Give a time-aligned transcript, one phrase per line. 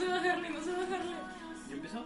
[0.00, 1.16] sé bajarle, no sé bajarle.
[1.68, 2.04] ¿Ya empezó?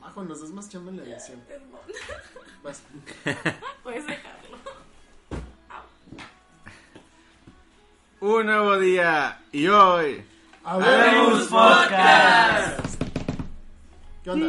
[0.00, 1.40] Majo, nos das más chamba en la edición.
[1.48, 1.80] Perdón.
[2.62, 2.82] Vas.
[3.82, 4.58] Puedes dejarlo.
[8.20, 10.24] Un nuevo día y hoy.
[10.64, 13.02] ¡Habemos Podcast!
[14.22, 14.46] ¿Qué onda?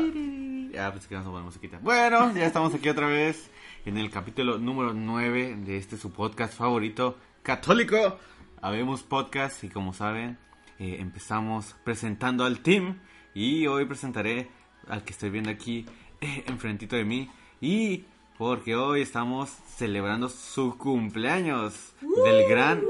[0.71, 1.79] Ya pensé que vamos a poner musiquita.
[1.81, 3.49] Bueno, ya estamos aquí otra vez
[3.85, 8.19] en el capítulo número 9 de este su podcast favorito, católico.
[8.61, 10.37] Habemos podcast y como saben,
[10.79, 12.99] eh, empezamos presentando al team
[13.33, 14.49] y hoy presentaré
[14.87, 15.85] al que estoy viendo aquí
[16.21, 17.29] eh, enfrentito de mí
[17.61, 18.05] y
[18.37, 21.93] porque hoy estamos celebrando su cumpleaños
[22.25, 22.81] del gran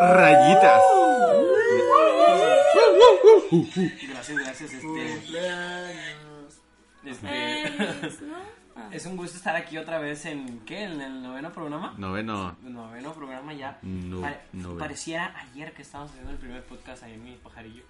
[0.00, 0.82] Rayitas.
[4.08, 4.72] Gracias, gracias.
[4.72, 6.60] Este, Cumpleaños.
[7.04, 8.36] este, Feliz, ¿no?
[8.84, 8.88] Ah.
[8.92, 10.84] es un gusto estar aquí otra vez en, ¿qué?
[10.84, 11.94] ¿En el noveno programa?
[11.98, 12.56] Noveno.
[12.62, 13.78] Noveno programa ya.
[13.82, 14.78] No- Pare- noveno.
[14.78, 17.82] Pareciera ayer que estábamos haciendo el primer podcast ahí en mi pajarillo.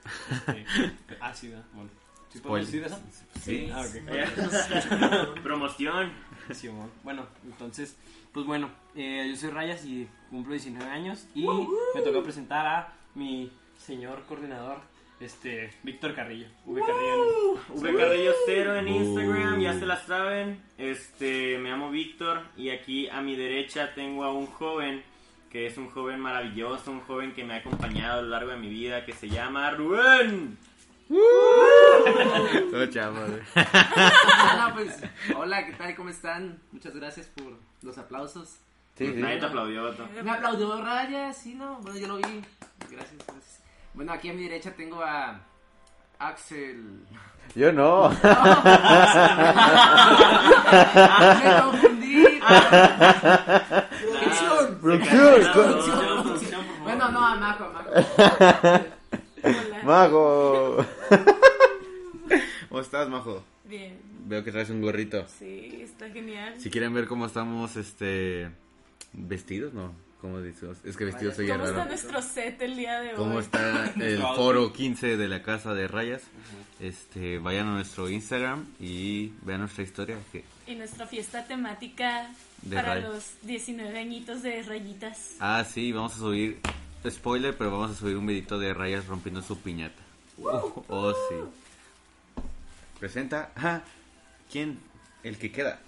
[0.48, 0.66] Este,
[1.20, 1.64] ah, sí, ¿verdad?
[1.74, 1.90] Bueno.
[2.32, 2.98] ¿Sí decir eso?
[3.42, 3.70] Sí.
[3.72, 3.84] Ah.
[5.42, 6.10] Promoción.
[6.52, 6.88] Sí, amor.
[7.04, 7.96] Bueno, entonces,
[8.32, 11.46] pues bueno, eh, yo soy Rayas y cumplo 19 años y
[11.94, 14.80] me tocó presentar a mi señor coordinador,
[15.22, 16.48] este, Víctor Carrillo.
[16.66, 17.54] V Carrillo.
[17.74, 18.88] V Carrillo Cero en.
[18.88, 20.60] Instagram, ya se las saben.
[20.78, 25.02] Este, me llamo Víctor y aquí a mi derecha tengo a un joven
[25.50, 28.56] que es un joven maravilloso, un joven que me ha acompañado a lo largo de
[28.56, 30.56] mi vida que se llama Rubén.
[32.70, 33.18] Todo chavo.
[33.54, 34.96] Ah, no, pues,
[35.36, 35.94] hola, ¿qué tal?
[35.94, 36.58] ¿Cómo están?
[36.72, 38.56] Muchas gracias por los aplausos.
[38.96, 39.20] Sí, sí.
[39.20, 40.08] Nadie te aplaudió, Otto.
[40.24, 41.76] Me aplaudió Raya, sí, ¿no?
[41.82, 42.42] Bueno, yo lo vi.
[42.90, 43.61] Gracias, gracias.
[43.94, 45.40] Bueno, aquí a mi derecha tengo a
[46.18, 47.04] Axel.
[47.54, 48.08] Yo no.
[48.08, 48.16] Me
[51.60, 52.24] confundí.
[54.80, 54.80] Producción.
[54.80, 55.52] Producción.
[55.52, 56.66] Producción.
[56.82, 57.90] Bueno, no, a Majo, a Majo.
[59.42, 59.82] Hola.
[59.84, 60.86] Majo.
[62.68, 63.44] ¿Cómo estás, Majo?
[63.64, 64.00] Bien.
[64.24, 65.26] Veo que traes un gorrito.
[65.38, 66.54] Sí, está genial.
[66.58, 68.50] Si quieren ver cómo estamos, este,
[69.12, 69.92] vestidos, ¿no?
[70.22, 70.78] ¿Cómo decimos?
[70.84, 71.88] Es que vestidos soy ¿Cómo está raro.
[71.90, 73.16] nuestro set el día de hoy?
[73.16, 76.22] ¿Cómo está el foro 15 de la casa de rayas?
[76.78, 80.16] Este, vayan a nuestro Instagram y vean nuestra historia.
[80.30, 82.30] Que, Y nuestra fiesta temática
[82.62, 85.32] De para los 19 añitos de rayitas.
[85.40, 86.60] ah, sí, vamos a subir,
[87.10, 90.02] spoiler, pero vamos a subir un videito de rayas rompiendo su piñata.
[90.40, 92.42] Oh, sí.
[93.00, 93.82] Presenta a
[94.50, 94.78] quién,
[95.24, 95.80] el que queda.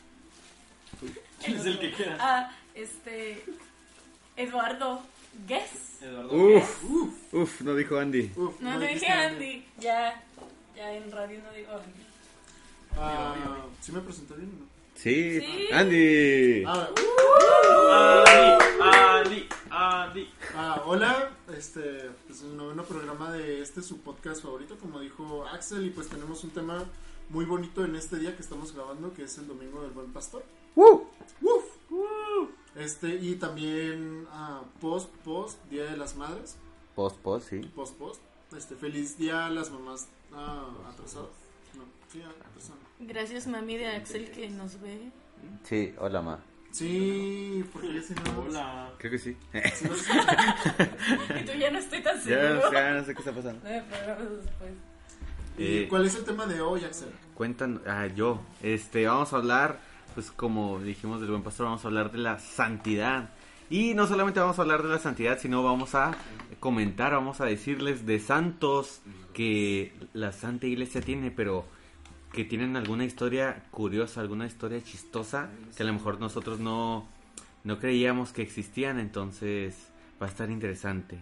[1.45, 2.17] ¿Quién es el que queda?
[2.21, 3.45] Ah, este.
[4.37, 5.01] Eduardo
[5.47, 6.03] Guess.
[6.03, 6.35] Eduardo.
[6.35, 6.85] Uf,
[7.33, 8.31] uf, no dijo Andy.
[8.37, 9.65] Uf, No, dijiste dije Andy.
[9.81, 10.23] Ya,
[10.77, 12.05] ya en radio no digo Andy.
[12.97, 13.35] Ah,
[13.81, 14.67] ¿Sí me presentó bien o no?
[14.95, 15.69] Sí, Sí.
[15.73, 16.65] Andy.
[16.67, 16.89] Ah,
[18.27, 20.31] Andy, Andy, Andy.
[20.55, 25.85] ah, hola, este es el noveno programa de este su podcast favorito, como dijo Axel,
[25.87, 26.85] y pues tenemos un tema
[27.31, 30.45] muy bonito en este día que estamos grabando, que es el Domingo del Buen Pastor.
[30.77, 31.09] Woo.
[31.43, 31.64] ¡Uf!
[32.77, 36.57] Este, y también ah, post, post, Día de las Madres,
[36.95, 37.61] Post, post, sí.
[37.75, 38.21] post, post.
[38.57, 41.29] Este, feliz día a las mamás ah, atrasadas.
[41.77, 42.79] No, sí, atrasadas.
[43.01, 45.11] Gracias, mami de Axel, que nos ve.
[45.65, 46.39] Sí, hola, ma.
[46.71, 48.41] Sí, porque ya si no.
[48.41, 48.93] Hola.
[48.99, 49.37] Creo que sí.
[49.53, 49.61] no-
[51.41, 52.73] Y tú ya no estoy tan ya, seguro.
[52.73, 53.61] ya no sé qué está pasando.
[53.69, 54.73] Después.
[55.57, 57.11] ¿Y Eh, cuál es el tema de hoy, Axel?
[57.35, 59.79] Cuentan, ah, yo, este, vamos a hablar,
[60.15, 63.31] pues como dijimos del buen pastor, vamos a hablar de la santidad.
[63.71, 66.17] Y no solamente vamos a hablar de la santidad, sino vamos a
[66.61, 69.01] comentar, vamos a decirles de santos
[69.33, 71.65] que la Santa Iglesia tiene, pero
[72.33, 77.09] que tienen alguna historia curiosa, alguna historia chistosa, que a lo mejor nosotros no,
[77.65, 79.77] no creíamos que existían, entonces
[80.21, 81.19] va a estar interesante.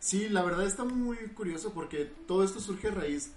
[0.00, 3.32] Sí, la verdad está muy curioso porque todo esto surge a raíz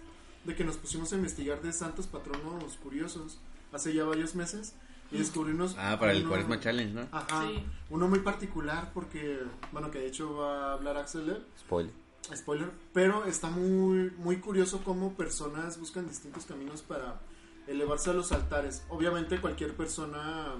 [0.45, 3.39] de que nos pusimos a investigar de santos patronos curiosos
[3.71, 4.73] hace ya varios meses
[5.11, 7.07] y descubrimos Ah, para el uno- Cuaresma Challenge, ¿no?
[7.11, 7.63] Ajá, Sí.
[7.89, 9.39] uno muy particular porque,
[9.71, 11.91] bueno, que de hecho va a hablar Axel Spoiler.
[12.35, 17.19] spoiler, pero está muy, muy curioso cómo personas buscan distintos caminos para
[17.67, 18.83] elevarse a los altares.
[18.89, 20.53] Obviamente cualquier persona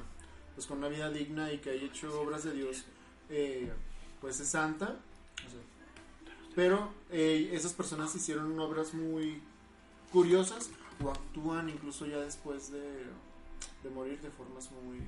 [0.56, 2.83] pues con una vida digna y que haya hecho obras de Dios,
[3.29, 3.71] eh,
[4.19, 4.95] pues es santa.
[5.47, 5.59] o sea,
[6.56, 9.41] pero eh, esas personas hicieron obras muy
[10.12, 10.69] curiosas
[11.03, 13.06] o actúan incluso ya después de,
[13.83, 15.00] de morir de formas muy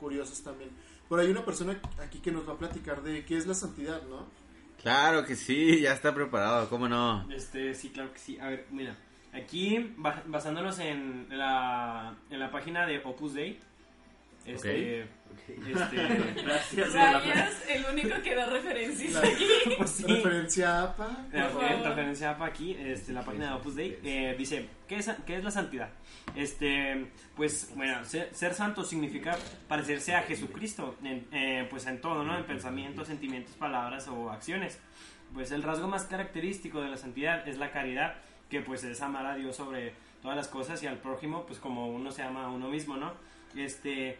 [0.00, 0.70] curiosas también.
[1.08, 4.02] Pero hay una persona aquí que nos va a platicar de qué es la santidad,
[4.02, 4.26] ¿no?
[4.82, 7.26] Claro que sí, ya está preparado, ¿cómo no?
[7.32, 8.38] Este, sí, claro que sí.
[8.38, 8.96] A ver, mira.
[9.32, 13.60] Aquí, ba- basándonos en la, en la página de Opus Dei,
[14.46, 15.12] Este, este,
[16.42, 16.92] Gracias.
[16.94, 19.46] Rayas, el único que da referencias La- aquí.
[19.78, 20.04] pues sí.
[20.06, 21.26] Referencia a APA.
[21.32, 25.36] Eh, referencia a aquí, este, la página de Opus Dei, eh, dice, ¿qué es, ¿qué
[25.36, 25.90] es la santidad?
[26.34, 27.06] Este,
[27.36, 29.36] pues, bueno, ser, ser santo significa
[29.68, 32.36] parecerse a Jesucristo, en, eh, pues en todo, ¿no?
[32.36, 34.78] En pensamientos, sentimientos, palabras o acciones.
[35.34, 38.14] Pues el rasgo más característico de la santidad es la caridad,
[38.48, 41.88] que pues es amar a Dios sobre todas las cosas y al prójimo, pues como
[41.88, 43.12] uno se ama a uno mismo, ¿no?
[43.56, 44.18] Este,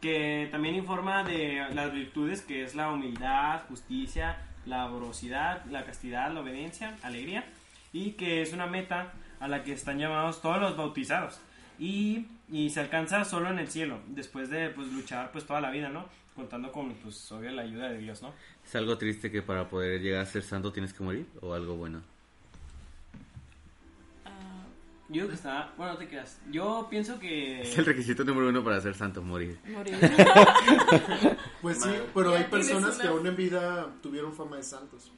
[0.00, 6.32] que también informa de las virtudes que es la humildad, justicia, la amorosidad, la castidad,
[6.32, 7.44] la obediencia, alegría
[7.92, 11.40] y que es una meta a la que están llamados todos los bautizados
[11.78, 15.70] y, y se alcanza solo en el cielo después de pues luchar pues toda la
[15.70, 16.06] vida, ¿no?
[16.34, 18.32] Contando con pues obvio la ayuda de Dios, ¿no?
[18.64, 21.26] ¿Es algo triste que para poder llegar a ser santo tienes que morir?
[21.40, 22.02] ¿O algo bueno?
[25.10, 26.38] Yo creo que está, bueno, no te creas.
[26.52, 29.58] Yo pienso que Es el requisito número uno para ser santo, morir.
[29.66, 29.96] morir.
[31.62, 35.12] Pues sí, pero hay personas una- que aún en vida tuvieron fama de santos.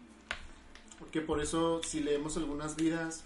[0.98, 3.24] Porque por eso, si leemos algunas vidas,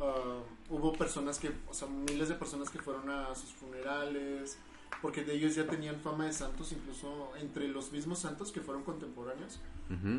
[0.00, 0.40] ah,
[0.70, 4.56] hubo personas que, o sea, miles de personas que fueron a sus funerales,
[5.02, 8.82] porque de ellos ya tenían fama de santos, incluso entre los mismos santos que fueron
[8.84, 9.60] contemporáneos,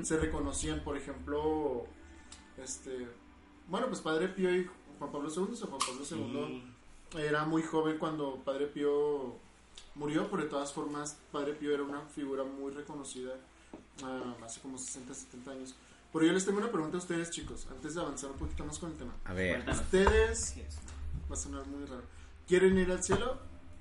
[0.04, 1.86] se reconocían, por ejemplo,
[2.64, 3.08] este,
[3.68, 6.64] bueno, pues Padre Pío y Juan Pablo II, o sea, Juan Pablo II
[7.18, 9.36] era muy joven cuando Padre Pío
[9.96, 13.36] murió, pero de todas formas Padre Pío era una figura muy reconocida
[14.04, 15.76] ah, hace como 60, 70 años.
[16.12, 18.80] Pero yo les tengo una pregunta a ustedes, chicos, antes de avanzar un poquito más
[18.80, 19.14] con el tema.
[19.26, 19.68] A ver.
[19.70, 20.56] ¿Ustedes,
[21.30, 22.04] va a sonar muy raro,
[22.48, 23.38] quieren ir al cielo?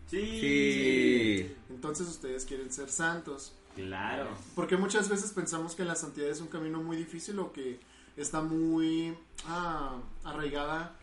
[0.09, 0.41] Sí.
[0.41, 1.57] Sí.
[1.71, 3.53] Entonces ustedes quieren ser santos.
[3.75, 4.29] Claro.
[4.55, 7.81] Porque muchas veces pensamos que la santidad es un camino muy difícil o que
[8.17, 9.17] está muy
[9.47, 10.97] ah, arraigada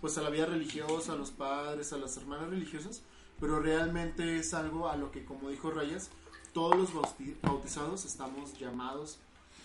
[0.00, 3.02] pues a la vida religiosa, a los padres, a las hermanas religiosas,
[3.38, 6.10] pero realmente es algo a lo que, como dijo Rayas,
[6.52, 9.18] todos los bauti- bautizados estamos llamados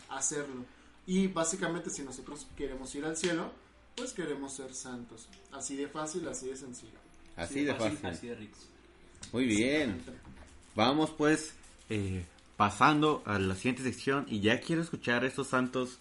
[0.10, 0.66] a hacerlo.
[1.08, 3.52] Y básicamente si nosotros queremos ir al cielo,
[3.96, 5.28] pues queremos ser santos.
[5.52, 6.98] Así de fácil, así de sencillo.
[7.36, 8.06] Así de fácil.
[8.06, 8.60] Así de ricos.
[9.32, 10.02] Muy bien.
[10.76, 11.54] Vamos pues
[11.90, 12.26] eh,
[12.58, 16.00] pasando a la siguiente sección y ya quiero escuchar estos santos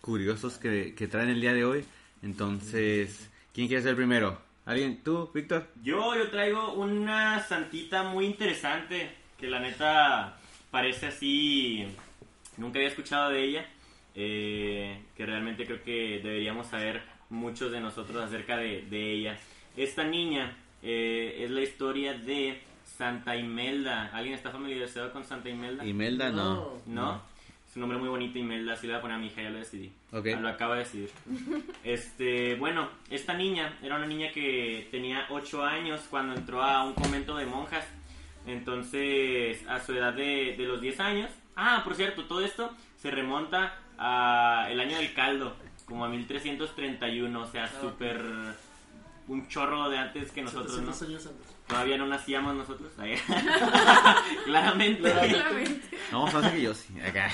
[0.00, 1.84] curiosos que, que traen el día de hoy.
[2.22, 4.38] Entonces, ¿quién quiere ser primero?
[4.66, 5.02] ¿Alguien?
[5.02, 5.66] ¿Tú, Víctor?
[5.82, 10.36] Yo, yo traigo una santita muy interesante que la neta
[10.70, 11.86] parece así.
[12.58, 13.66] Nunca había escuchado de ella.
[14.14, 19.38] eh, que realmente creo que deberíamos saber muchos de nosotros acerca de, de ella.
[19.76, 24.10] Esta niña eh, es la historia de Santa Imelda.
[24.14, 25.84] ¿Alguien está familiarizado con Santa Imelda?
[25.84, 26.72] Imelda, no.
[26.86, 27.22] ¿No?
[27.76, 28.72] Un nombre muy bonito, Imelda.
[28.72, 29.92] Así le voy a poner a mi hija, ya lo decidí.
[30.12, 30.26] Ok.
[30.34, 31.10] Ah, Lo acabo de decidir.
[31.84, 36.94] Este, bueno, esta niña era una niña que tenía 8 años cuando entró a un
[36.94, 37.86] convento de monjas.
[38.46, 41.30] Entonces, a su edad de, de los 10 años.
[41.54, 45.56] Ah, por cierto, todo esto se remonta a el año del caldo,
[45.86, 47.40] como a 1331.
[47.40, 48.20] O sea, súper.
[49.28, 50.92] Un chorro de antes que nosotros, ¿no?
[50.92, 51.56] 700 años antes.
[51.66, 52.92] Todavía no nacíamos nosotros.
[52.98, 53.16] Ahí.
[54.44, 55.10] Claramente.
[55.10, 55.98] Claramente.
[56.12, 56.94] No, más que yo sí.
[57.00, 57.30] Acá.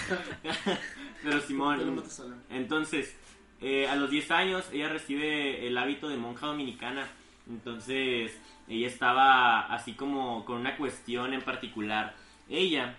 [1.23, 2.03] Pero Simón.
[2.49, 3.15] Entonces,
[3.61, 7.06] eh, a los 10 años ella recibe el hábito de monja dominicana.
[7.49, 12.15] Entonces, ella estaba así como con una cuestión en particular.
[12.49, 12.97] Ella,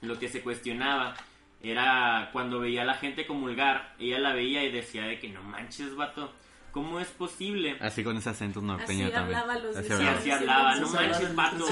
[0.00, 1.14] lo que se cuestionaba
[1.62, 5.42] era cuando veía a la gente comulgar, ella la veía y decía de que no
[5.42, 6.32] manches, vato,
[6.74, 7.78] ¿cómo es posible?
[7.80, 9.38] Así con ese acento norteño Así también.
[9.38, 10.18] hablaba los Así hablaba.
[10.18, 11.30] así hablaba, no manches.
[11.30, 11.70] 1300.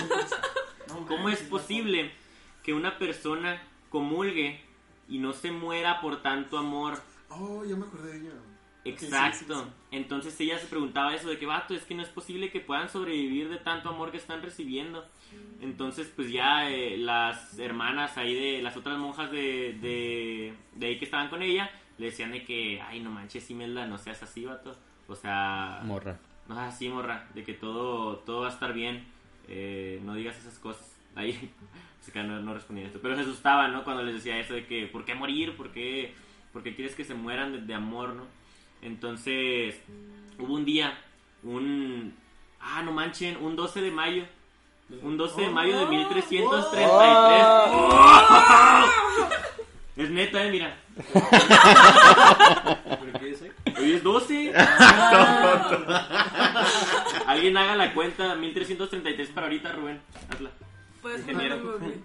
[1.09, 2.13] ¿Cómo es posible
[2.63, 4.61] que una persona comulgue
[5.09, 6.99] y no se muera por tanto amor?
[7.29, 8.31] Oh, ya me acordé de ella.
[8.85, 9.61] Exacto.
[9.61, 12.09] Ok, sí, sí, Entonces ella se preguntaba eso de que, vato, es que no es
[12.09, 15.05] posible que puedan sobrevivir de tanto amor que están recibiendo.
[15.61, 20.99] Entonces, pues ya eh, las hermanas ahí de las otras monjas de, de, de ahí
[20.99, 24.45] que estaban con ella, le decían de que, ay, no manches, Imelda, no seas así,
[24.45, 24.77] vato.
[25.13, 26.17] O sea, Morra.
[26.49, 29.05] no seas así, morra, de que todo, todo va a estar bien.
[29.47, 30.91] Eh, no digas esas cosas.
[31.15, 31.53] Ahí,
[32.01, 33.01] se que no, no respondían esto.
[33.03, 33.85] Pero se asustaban, ¿no?
[33.85, 35.55] Cuando les decía eso de que, ¿por qué morir?
[35.55, 36.15] ¿Por qué,
[36.53, 38.25] por qué quieres que se mueran de, de amor, no?
[38.81, 39.79] Entonces,
[40.39, 40.99] hubo un día,
[41.43, 42.15] un...
[42.59, 44.25] Ah, no manchen, un 12 de mayo.
[45.03, 46.89] Un 12 de mayo de 1333.
[49.95, 50.75] Es neta, eh, mira.
[53.83, 53.93] ¿Pero qué es hoy?
[53.93, 54.53] Es 12.
[57.27, 60.01] Alguien haga la cuenta, 1333 para ahorita, Rubén.
[60.31, 60.51] Hazla.
[61.03, 62.01] Google.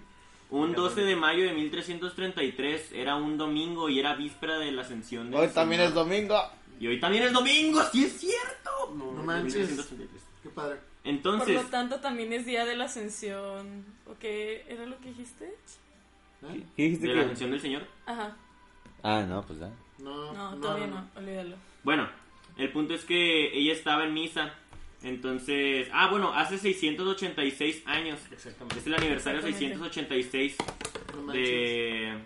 [0.50, 5.30] Un 12 de mayo de 1333 era un domingo y era víspera de la ascensión
[5.30, 6.40] de Hoy también es domingo.
[6.80, 8.70] Y hoy también es domingo, sí es cierto.
[8.94, 9.68] No manches.
[9.68, 10.22] 1333.
[10.42, 10.76] Qué padre.
[10.76, 13.84] Por Entonces, lo tanto, también es día de la ascensión.
[14.06, 15.46] ¿O qué era lo que dijiste?
[15.46, 16.64] ¿Eh?
[16.76, 17.82] ¿Qué dijiste de que- la mención del Señor.
[18.06, 18.36] Ajá.
[19.02, 19.70] Ah, no, pues ya.
[19.98, 21.56] No, No, todavía no, olvídalo.
[21.82, 22.08] Bueno,
[22.56, 24.54] el punto es que ella estaba en misa.
[25.02, 28.18] Entonces, ah, bueno, hace 686 años.
[28.32, 28.78] Exactamente.
[28.80, 29.76] Es el aniversario Exactamente.
[29.76, 30.56] 686
[31.14, 31.44] No manches.
[31.44, 32.18] de.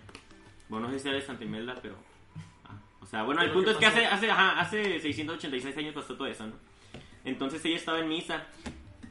[0.68, 1.97] Bueno, no sé si sea de Santa Imelda, pero.
[2.64, 5.94] ah, o sea, bueno, el punto es ¿qué que hace, hace, ajá, hace 686 años
[5.94, 6.54] pasó todo eso, ¿no?
[7.25, 8.47] Entonces ella estaba en misa,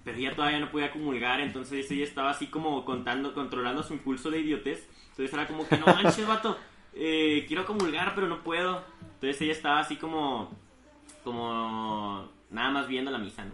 [0.03, 4.31] pero ella todavía no podía comulgar, entonces ella estaba así como contando, controlando su impulso
[4.31, 4.89] de idiotez.
[5.11, 6.57] Entonces era como que no manches, vato,
[6.95, 8.83] eh, quiero comulgar, pero no puedo.
[9.21, 10.49] Entonces ella estaba así como,
[11.23, 13.51] como nada más viendo la misa, ¿no?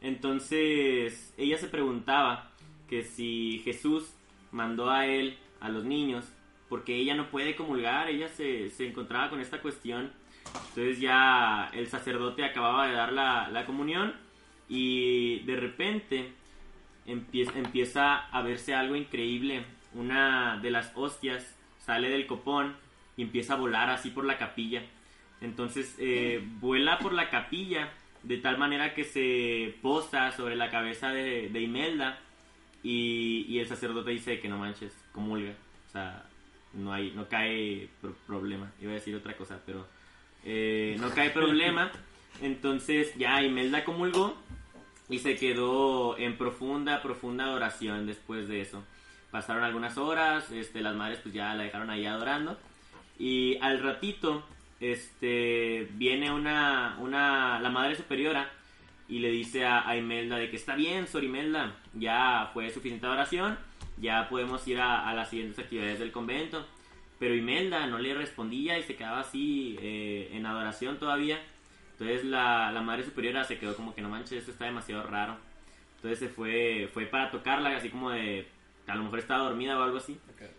[0.00, 2.50] Entonces ella se preguntaba
[2.88, 4.14] que si Jesús
[4.52, 6.24] mandó a él, a los niños,
[6.70, 10.10] porque ella no puede comulgar, ella se, se encontraba con esta cuestión.
[10.70, 14.14] Entonces ya el sacerdote acababa de dar la, la comunión
[14.66, 16.32] y de repente
[17.04, 19.66] empieza, empieza a verse algo increíble.
[19.92, 22.76] Una de las hostias sale del copón
[23.18, 24.82] y empieza a volar así por la capilla.
[25.42, 31.08] Entonces eh, vuela por la capilla de tal manera que se posa sobre la cabeza
[31.10, 32.18] de, de Imelda
[32.82, 35.52] y, y el sacerdote dice que no manches, comulga.
[35.88, 36.24] O sea,
[36.74, 38.70] no hay, no cae pro- problema.
[38.80, 39.86] Iba a decir otra cosa, pero
[40.44, 41.90] eh, no cae problema.
[42.40, 44.36] Entonces ya Imelda comulgó
[45.08, 48.82] y se quedó en profunda, profunda adoración después de eso.
[49.30, 52.58] Pasaron algunas horas, este, las madres pues ya la dejaron ahí adorando.
[53.18, 54.46] Y al ratito,
[54.82, 58.50] este, viene una, una, la madre superiora
[59.08, 63.06] y le dice a, a Imelda de que está bien, Sor Imelda, ya fue suficiente
[63.06, 63.56] adoración,
[63.98, 66.66] ya podemos ir a, a las siguientes actividades del convento.
[67.18, 71.40] Pero Imelda no le respondía y se quedaba así eh, en adoración todavía.
[71.92, 75.36] Entonces la, la madre superiora se quedó como que no manches, esto está demasiado raro.
[75.96, 78.48] Entonces se fue, fue para tocarla, así como de,
[78.88, 80.18] a lo mejor estaba dormida o algo así.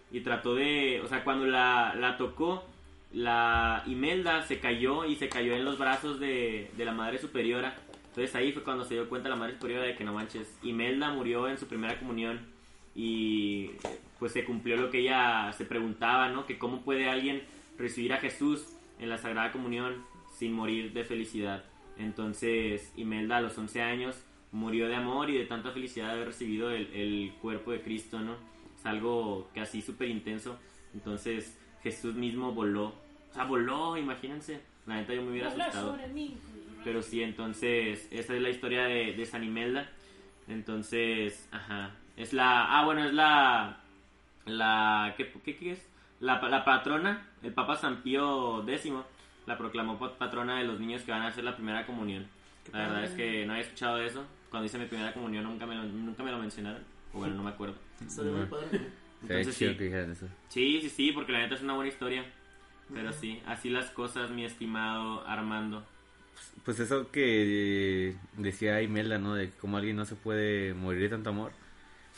[0.10, 2.65] Y trató de, o sea, cuando la, la tocó,
[3.13, 7.75] la Imelda se cayó y se cayó en los brazos de, de la madre superiora.
[8.08, 11.12] Entonces ahí fue cuando se dio cuenta la madre superiora de que no manches, Imelda
[11.12, 12.39] murió en su primera comunión
[12.96, 13.72] y
[14.20, 16.46] pues se cumplió lo que ella se preguntaba, ¿no?
[16.46, 17.43] Que cómo puede alguien
[17.77, 18.67] recibir a Jesús
[19.00, 20.03] en la Sagrada Comunión
[20.38, 21.63] sin morir de felicidad.
[21.98, 26.27] Entonces Imelda a los 11 años murió de amor y de tanta felicidad de haber
[26.27, 28.36] recibido el, el cuerpo de Cristo, ¿no?
[28.77, 30.58] Es algo así súper intenso.
[30.93, 32.93] Entonces Jesús mismo voló.
[33.34, 34.62] O sea, voló, imagínense.
[34.86, 35.92] La neta yo me hubiera asustado.
[35.92, 36.38] sobre mí.
[36.84, 39.90] Pero sí, entonces, esa es la historia de, de San Imelda.
[40.48, 41.92] Entonces, ajá.
[42.16, 42.66] Es la.
[42.80, 43.78] Ah, bueno, es la.
[44.46, 45.13] La.
[45.18, 45.90] ¿Qué, qué, qué es?
[46.20, 48.92] La, la patrona, el Papa San Pío X,
[49.48, 52.28] la proclamó pa- patrona de los niños que van a hacer la primera comunión.
[52.72, 54.24] La verdad es que no había escuchado eso.
[54.50, 56.82] Cuando hice mi primera comunión nunca me lo, nunca me lo mencionaron.
[57.13, 57.75] O bueno, no me acuerdo.
[59.22, 59.78] Entonces chido sí.
[59.78, 60.28] que dijeran eso.
[60.50, 62.25] Sí, sí, sí, porque la neta es una buena historia.
[62.92, 65.86] Pero sí, así las cosas, mi estimado Armando.
[66.66, 69.36] Pues eso que eh, decía Imelda, ¿no?
[69.36, 71.52] De cómo alguien no se puede morir de tanto amor.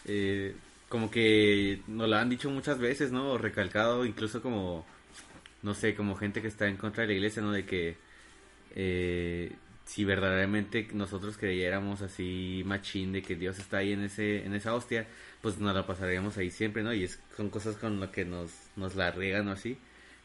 [0.06, 0.56] Eh,
[0.90, 3.38] como que nos lo han dicho muchas veces, ¿no?
[3.38, 4.86] Recalcado, incluso como,
[5.64, 7.52] no sé, como gente que está en contra de la iglesia, ¿no?
[7.52, 7.98] De que
[8.76, 9.54] eh,
[9.86, 14.74] si verdaderamente nosotros creyéramos así machín de que Dios está ahí en ese en esa
[14.76, 15.08] hostia,
[15.42, 16.94] pues nos la pasaríamos ahí siempre, ¿no?
[16.94, 19.78] Y es con cosas con lo que nos, nos la riegan o así.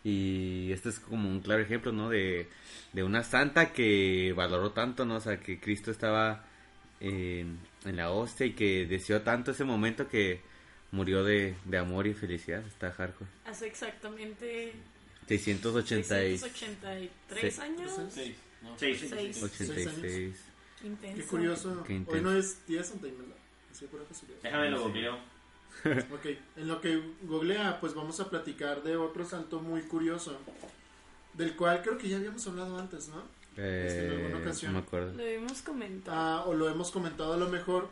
[0.05, 2.09] Y este es como un claro ejemplo, ¿no?
[2.09, 2.49] De,
[2.93, 5.17] de una santa que valoró tanto, ¿no?
[5.17, 6.45] O sea, que Cristo estaba
[7.01, 10.41] en, en la hostia y que deseó tanto ese momento que
[10.93, 12.67] murió de, de amor y felicidad.
[12.67, 13.31] Está hardcore.
[13.45, 14.73] Hace exactamente
[15.29, 16.41] 686.
[16.41, 17.61] 683 Sí.
[17.61, 17.93] años.
[18.11, 18.79] Seis, ¿no?
[18.79, 19.07] Seis.
[19.09, 19.43] Seis.
[19.43, 20.35] 86.
[20.81, 21.17] Qué intenso.
[21.17, 21.85] Qué curioso.
[21.85, 23.35] Qué Hoy no es día de Santa Imelda.
[23.71, 24.39] Así por casualidad.
[24.43, 25.19] Déjame lo googleo.
[26.13, 30.37] Ok, en lo que googlea, pues vamos a platicar de otro santo muy curioso.
[31.35, 33.23] Del cual creo que ya habíamos hablado antes, ¿no?
[33.57, 34.73] Este, en alguna Eh, ocasión.
[34.73, 35.13] no me acuerdo.
[35.15, 36.17] Lo hemos comentado.
[36.19, 37.89] Ah, o lo hemos comentado a lo mejor.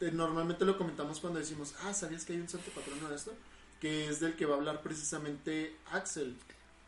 [0.00, 3.32] eh, Normalmente lo comentamos cuando decimos, ah, ¿sabías que hay un santo patrono de esto?
[3.80, 6.36] Que es del que va a hablar precisamente Axel.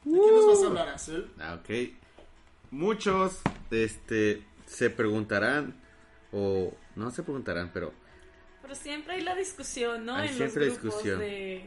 [0.05, 1.31] ¿De quién nos vas a hablar, Axel?
[1.38, 1.71] Ah, ok.
[2.71, 5.75] Muchos este, se preguntarán,
[6.33, 7.93] o no se preguntarán, pero
[8.62, 10.14] Pero siempre hay la discusión, ¿no?
[10.14, 11.19] Hay en siempre los grupos discusión.
[11.21, 11.64] de...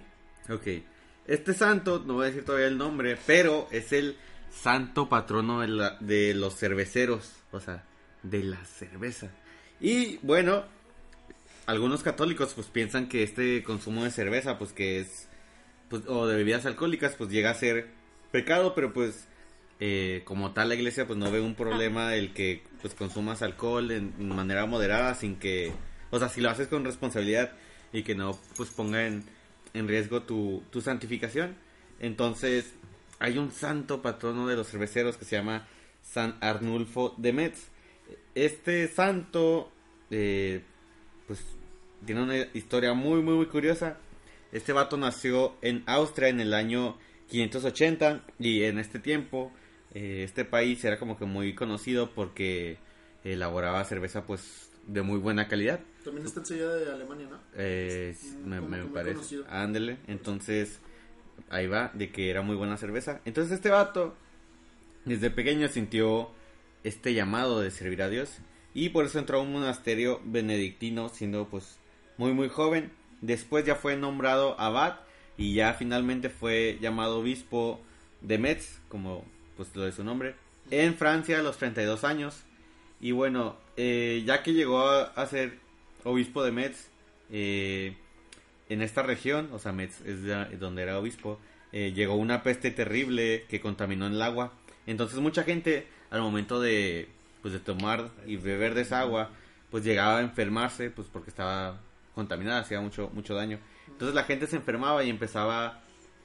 [0.50, 0.84] Ok.
[1.28, 4.16] Este santo, no voy a decir todavía el nombre, pero es el
[4.52, 7.84] santo patrono de, la- de los cerveceros, o sea,
[8.24, 9.30] de la cerveza.
[9.82, 10.64] Y bueno,
[11.66, 15.28] algunos católicos pues piensan que este consumo de cerveza, pues que es,
[15.90, 17.88] pues, o de bebidas alcohólicas, pues llega a ser
[18.32, 19.28] pecado, pero pues
[19.80, 23.92] eh, como tal la iglesia pues no ve un problema el que pues consumas alcohol
[23.92, 25.74] en, en manera moderada sin que,
[26.16, 27.52] o sea, si lo haces con responsabilidad
[27.92, 29.26] y que no pues ponga en,
[29.74, 31.56] en riesgo tu, tu santificación.
[32.00, 32.74] Entonces
[33.20, 35.68] hay un santo patrono de los cerveceros que se llama
[36.02, 37.68] San Arnulfo de Metz.
[38.34, 39.70] Este santo
[40.10, 40.64] eh,
[41.28, 41.42] pues
[42.06, 43.98] tiene una historia muy muy muy curiosa.
[44.54, 49.52] Este vato nació en Austria en el año 580 y en este tiempo
[49.94, 52.78] eh, este país era como que muy conocido porque
[53.26, 55.80] elaboraba cerveza pues de muy buena calidad.
[56.04, 57.40] También está enseguida de Alemania, ¿no?
[57.56, 58.16] Eh,
[58.46, 59.38] me, me parece.
[59.50, 59.98] Ándele.
[60.08, 60.80] Entonces,
[61.50, 63.22] ahí va, de que era muy buena cerveza.
[63.26, 64.16] Entonces, este vato,
[65.06, 66.32] desde pequeño sintió
[66.84, 68.38] este llamado de servir a Dios.
[68.74, 71.80] Y por eso entró a un monasterio benedictino, siendo pues
[72.18, 72.92] muy, muy joven.
[73.22, 75.00] Después ya fue nombrado abad
[75.38, 77.82] y ya finalmente fue llamado obispo
[78.22, 79.26] de Metz, como
[79.58, 80.36] pues lo de su nombre,
[80.72, 82.44] en Francia a los 32 años.
[83.06, 85.60] Y bueno, eh, ya que llegó a, ser
[86.04, 86.88] obispo de Metz,
[87.30, 87.96] eh,
[88.68, 91.40] en esta región, o sea, Metz es de- donde era obispo,
[91.72, 94.54] eh, llegó una peste terrible que contaminó el agua.
[94.88, 97.08] Entonces mucha gente al momento de,
[97.44, 99.30] pues, de tomar y beber de esa agua,
[99.70, 101.80] pues llegaba a enfermarse, pues porque estaba
[102.16, 103.60] contaminada, hacía mucho, mucho daño.
[103.88, 105.84] Entonces la gente se enfermaba y empezaba,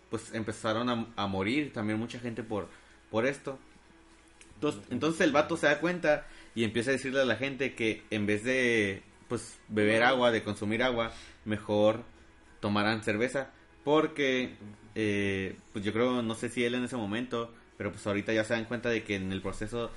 [0.08, 2.68] pues empezaron a, a morir también mucha gente por,
[3.10, 3.58] por esto.
[4.54, 8.02] Entonces, entonces el vato se da cuenta y empieza a decirle a la gente que
[8.10, 11.12] en vez de pues beber agua, de consumir agua,
[11.44, 12.02] mejor
[12.60, 13.50] tomaran cerveza.
[13.84, 14.54] Porque
[14.94, 18.44] eh, pues yo creo, no sé si él en ese momento, pero pues ahorita ya
[18.44, 19.90] se dan cuenta de que en el proceso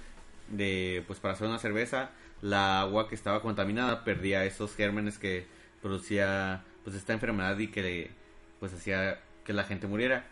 [0.49, 5.47] de pues para hacer una cerveza, la agua que estaba contaminada perdía esos gérmenes que
[5.81, 8.11] producía pues esta enfermedad y que
[8.59, 10.27] pues hacía que la gente muriera.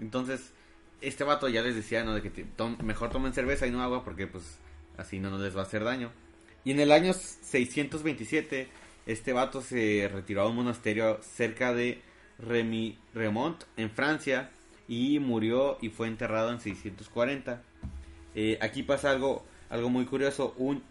[0.00, 0.52] Entonces,
[1.00, 2.14] este vato ya les decía, ¿no?
[2.14, 2.46] De que
[2.82, 4.58] mejor tomen cerveza y no agua porque pues
[4.96, 6.10] así no, no les va a hacer daño.
[6.64, 8.68] Y en el año 627,
[9.06, 12.00] este vato se retiró a un monasterio cerca de
[12.40, 14.50] Remy Remont, en Francia,
[14.88, 17.62] y murió y fue enterrado en 640.
[18.34, 20.82] Eh, aquí pasa algo, algo muy curioso, un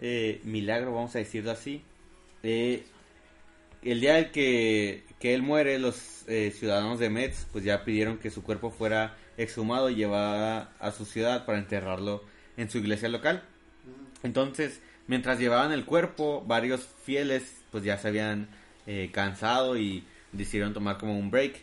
[0.00, 1.82] eh, milagro, vamos a decirlo así.
[2.42, 2.84] Eh,
[3.82, 8.30] el día en que, que él muere, los ciudadanos de Metz pues ya pidieron que
[8.30, 12.22] su cuerpo fuera exhumado y llevado a su ciudad para enterrarlo
[12.56, 13.42] en su iglesia local.
[14.22, 18.48] Entonces, mientras llevaban el cuerpo, varios fieles pues ya se habían
[18.86, 21.56] eh, cansado y decidieron tomar como un break.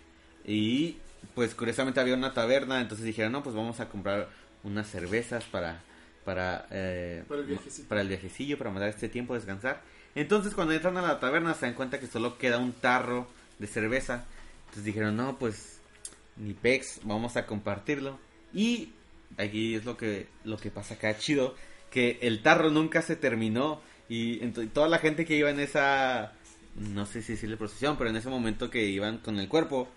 [0.46, 0.98] Y
[1.36, 4.30] pues curiosamente había una taberna, entonces dijeron, no, pues vamos a comprar
[4.64, 5.82] unas cervezas para,
[6.26, 9.82] para, eh, Para el para el viajecillo, para mandar este tiempo a descansar.
[10.16, 13.28] Entonces cuando entran a la taberna se dan cuenta que solo queda un tarro
[13.60, 14.26] de cerveza.
[14.62, 15.80] Entonces dijeron, no, pues
[16.38, 18.20] ni pex, vamos a compartirlo.
[18.54, 18.94] Y
[19.38, 21.56] aquí es lo que, lo que pasa acá chido,
[21.92, 23.82] que el tarro nunca se terminó.
[24.08, 24.38] Y
[24.74, 26.34] toda la gente que iba en esa,
[26.76, 29.88] no sé si decirle procesión, pero en ese momento que iban con el cuerpo,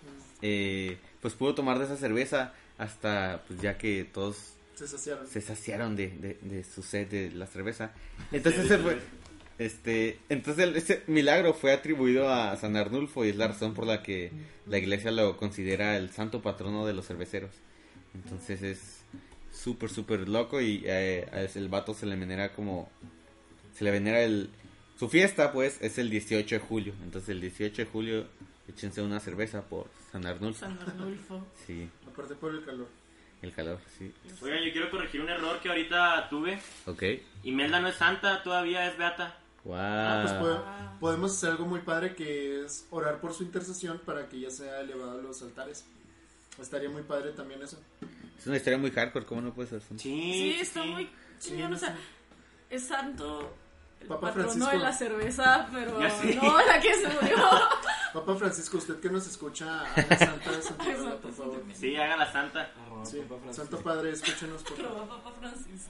[0.41, 5.27] eh, pues pudo tomar de esa cerveza hasta pues ya que todos Se saciaron.
[5.27, 7.91] se saciaron de, de, de su sed de la cerveza.
[8.31, 8.99] Entonces fue,
[9.59, 13.85] este, entonces el- ese milagro fue atribuido a San Arnulfo y es la razón por
[13.87, 14.31] la que
[14.67, 17.51] la iglesia lo considera el santo patrono de los cerveceros.
[18.15, 19.02] Entonces es
[19.53, 22.89] súper, súper loco y eh, el vato se le venera como,
[23.73, 24.49] se le venera el,
[24.99, 26.93] su fiesta pues es el 18 de julio.
[27.03, 28.27] Entonces el 18 de julio
[28.67, 30.59] échense una cerveza por San Arnulfo.
[30.59, 31.45] San Arnulfo.
[31.67, 32.87] Sí, Aparte por el calor.
[33.41, 34.11] el calor, sí.
[34.41, 36.59] Oigan, yo quiero corregir un error que ahorita tuve.
[36.85, 37.03] Ok.
[37.43, 39.37] Imelda no es santa, todavía es beata.
[39.63, 39.75] Wow.
[39.77, 40.59] Ah, pues puede-
[40.99, 44.81] podemos hacer algo muy padre que es orar por su intercesión para que ya sea
[44.81, 45.85] elevado a los altares.
[46.61, 47.79] Estaría muy padre también eso.
[48.37, 49.81] Es una historia muy hardcore, ¿cómo no puede ser?
[49.81, 51.95] Sí, Sí, está muy chingón, no o sea, sé.
[52.75, 53.55] es santo
[54.03, 54.71] el Papa patrono Francisco.
[54.71, 57.37] de la cerveza, pero no la que se murió.
[58.13, 61.63] Papá Francisco, usted que nos escucha, haga Santa de Santa Exacto, por favor.
[61.73, 62.69] Sí, haga la santa.
[63.03, 65.07] Sí, Santo Padre, escúchenos, por favor.
[65.07, 65.89] Papa Francisco.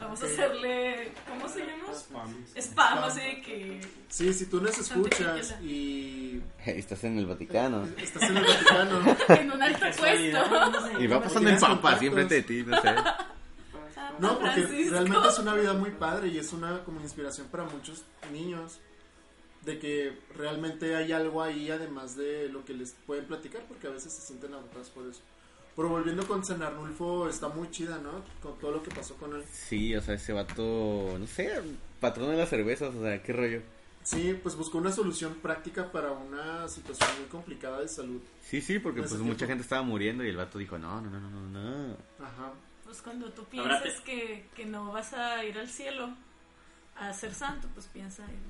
[0.00, 1.94] Vamos a hacerle, ¿cómo se llama?
[1.94, 2.44] Spam.
[2.56, 3.80] Spam, así de que...
[4.08, 7.88] Sí, si tú nos escuchas y Estás en el Vaticano.
[7.96, 11.00] estás en el Vaticano, En un alto puesto.
[11.00, 12.08] Y va pasando el papa así contactos.
[12.08, 12.94] enfrente de ti, no sé.
[14.20, 14.92] No, porque Francisco.
[14.92, 18.78] realmente es una vida muy padre y es una como inspiración para muchos niños
[19.64, 23.90] de que realmente hay algo ahí además de lo que les pueden platicar porque a
[23.90, 25.20] veces se sienten agotados por eso.
[25.76, 28.22] Pero volviendo con San Arnulfo está muy chida, ¿no?
[28.42, 29.44] Con todo lo que pasó con él.
[29.52, 31.60] Sí, o sea, ese vato, no sé,
[32.00, 33.62] patrón de las cervezas, o sea, qué rollo.
[34.02, 38.20] Sí, pues buscó una solución práctica para una situación muy complicada de salud.
[38.42, 41.20] Sí, sí, porque pues mucha gente estaba muriendo y el vato dijo, no, no, no,
[41.20, 41.96] no, no, no.
[42.18, 42.52] Ajá.
[42.90, 46.10] Pues cuando tú piensas que, que no vas a ir al cielo
[46.96, 48.40] a ser santo, pues piensa en,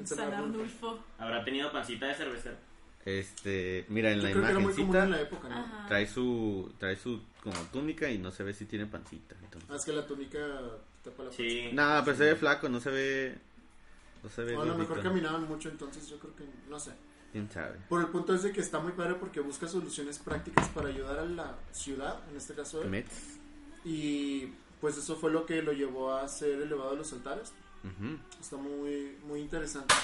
[0.00, 1.04] en San Arnulfo.
[1.18, 2.56] Habrá tenido pancita de cervecero.
[3.04, 5.86] Este, mira, en Yo la creo que era muy común imagencita en la época, ¿no?
[5.86, 9.34] Trae su, trae su como túnica y no se ve si tiene pancita.
[9.44, 9.70] entonces.
[9.70, 10.38] Ah, es que la túnica
[11.04, 11.68] tapa la Sí.
[11.74, 13.38] No, pero se ve flaco, no se ve,
[14.22, 16.92] no se ve O a lo mejor caminaban mucho, entonces yo creo que, no sé.
[17.32, 17.76] ¿Quién sabe?
[17.88, 21.18] Por el punto es de que está muy padre porque busca soluciones prácticas para ayudar
[21.20, 22.90] a la ciudad, en este caso él.
[22.90, 23.38] Mets.
[23.84, 24.48] Y
[24.80, 27.52] pues eso fue lo que lo llevó a ser elevado a los altares.
[28.40, 29.94] Está muy, muy interesante.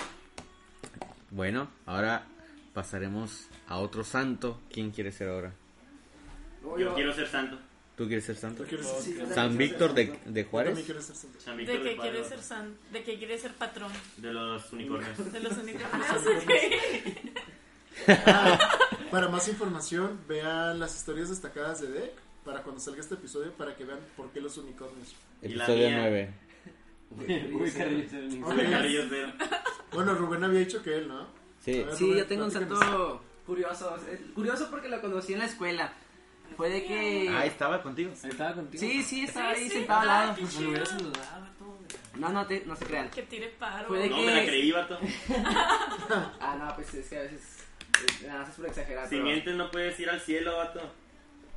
[1.31, 2.27] Bueno, ahora
[2.73, 4.61] pasaremos a otro santo.
[4.71, 5.53] ¿Quién quiere ser ahora?
[6.63, 7.59] No, Yo quiero ser santo.
[7.97, 8.65] ¿Tú quieres ser santo?
[9.35, 10.79] San Víctor de, de Juárez.
[10.85, 11.41] quiero ser santo.
[11.41, 15.33] San De que quiere ser san, de que quiere ser patrón De los unicornios.
[15.33, 16.07] de los unicornios.
[19.11, 22.13] Para más información, vean las historias destacadas de Deck
[22.45, 25.15] para cuando salga este episodio para que vean por qué los unicornios.
[25.41, 25.99] Episodio mía.
[26.01, 26.35] 9.
[27.55, 27.73] Uy.
[29.93, 31.27] Bueno, Rubén había dicho que él, ¿no?
[31.65, 31.83] Sí.
[31.83, 33.97] Ver, Sí, Rubén, yo tengo un santo curioso.
[34.13, 35.93] Es Curioso porque lo conocí en la escuela.
[36.57, 37.29] Fue de que...
[37.35, 38.13] Ah, estaba contigo.
[38.23, 38.81] Ahí estaba contigo.
[38.81, 39.77] Sí, sí, estaba Sí, ahí sí.
[39.77, 40.35] sentado al lado.
[40.35, 41.47] Qué Pues me hubiera saludado.
[42.17, 43.11] No, no, te, no se crean.
[43.11, 43.89] Que tire paro.
[43.89, 44.99] Fue de No, que- me la creí, vato.
[46.41, 47.43] Ah, no, pues es que a veces...
[48.27, 50.81] Nada más es por exagerar, Si pero, mientes no puedes ir al cielo, vato.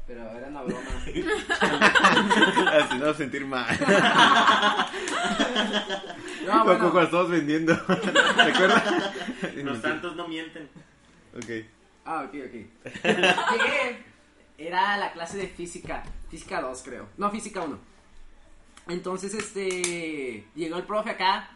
[0.08, 0.82] pero era una broma.
[2.74, 3.68] Haciendo sentir mal.
[6.46, 6.80] No, bueno.
[6.92, 7.76] cuando estamos vendiendo.
[7.78, 8.84] ¿Te acuerdas?
[9.56, 10.68] Los santos no mienten.
[11.36, 11.66] Ok.
[12.06, 12.54] Ah, ok, ok.
[13.04, 14.09] Llegué.
[14.60, 16.04] Era la clase de física.
[16.30, 17.08] Física 2, creo.
[17.18, 17.80] No, física 1.
[18.90, 20.46] Entonces, este.
[20.54, 21.50] Llegó el profe acá.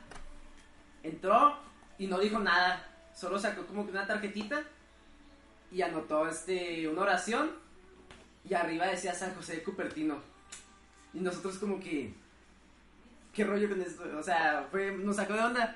[1.03, 1.57] Entró
[1.97, 2.89] y no dijo nada.
[3.13, 4.63] Solo sacó como que una tarjetita.
[5.69, 7.51] Y anotó este una oración.
[8.49, 10.19] Y arriba decía San José de Cupertino.
[11.13, 12.13] Y nosotros, como que.
[13.33, 14.03] ¿Qué rollo con esto?
[14.17, 15.75] O sea, fue, nos sacó de onda.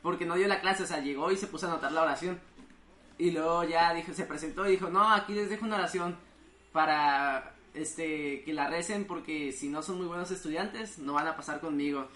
[0.00, 2.40] Porque no dio la clase, o sea, llegó y se puso a anotar la oración.
[3.18, 6.16] Y luego ya dijo, se presentó y dijo, no, aquí les dejo una oración
[6.78, 11.34] para este que la recen porque si no son muy buenos estudiantes no van a
[11.34, 12.06] pasar conmigo.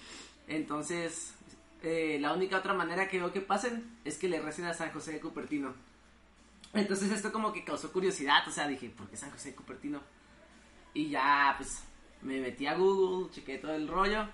[0.46, 1.34] Entonces,
[1.82, 4.92] eh, la única otra manera que veo que pasen es que le recen a San
[4.92, 5.74] José de Cupertino.
[6.74, 10.00] Entonces esto como que causó curiosidad, o sea, dije, ¿por qué San José de Cupertino?
[10.94, 11.82] Y ya, pues,
[12.22, 14.28] me metí a Google, chequé todo el rollo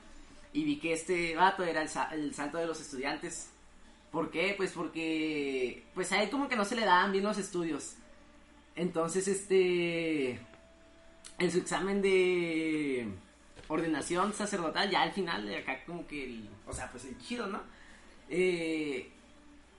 [0.52, 3.48] y vi que este vato era el, sa- el santo de los estudiantes.
[4.12, 4.52] ¿Por qué?
[4.58, 7.94] Pues porque, pues a él como que no se le daban bien los estudios.
[8.78, 10.38] Entonces, este,
[11.38, 13.08] en su examen de
[13.66, 17.48] ordenación sacerdotal, ya al final, de acá como que, el, o sea, pues el chido,
[17.48, 17.60] ¿no?
[18.30, 19.10] Eh,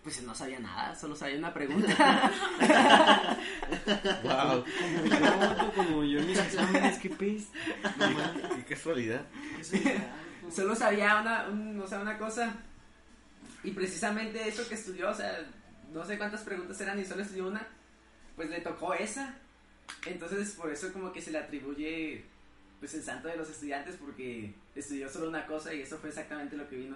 [0.03, 2.31] pues no sabía nada, solo sabía una pregunta.
[4.23, 4.63] Wow.
[4.63, 7.47] Como yo, como yo en mis exámenes, qué pez.
[8.55, 9.25] Qué casualidad.
[10.53, 12.53] solo sabía una, un- o sea, una cosa.
[13.63, 15.31] Y precisamente eso que estudió, o sea,
[15.93, 17.65] no sé cuántas preguntas eran y solo estudió una,
[18.39, 19.35] pues le tocó esa.
[20.05, 22.23] Entonces, por eso como que se le atribuye
[22.79, 26.55] pues el santo de los estudiantes porque estudió solo una cosa y eso fue exactamente
[26.55, 26.95] lo que vino.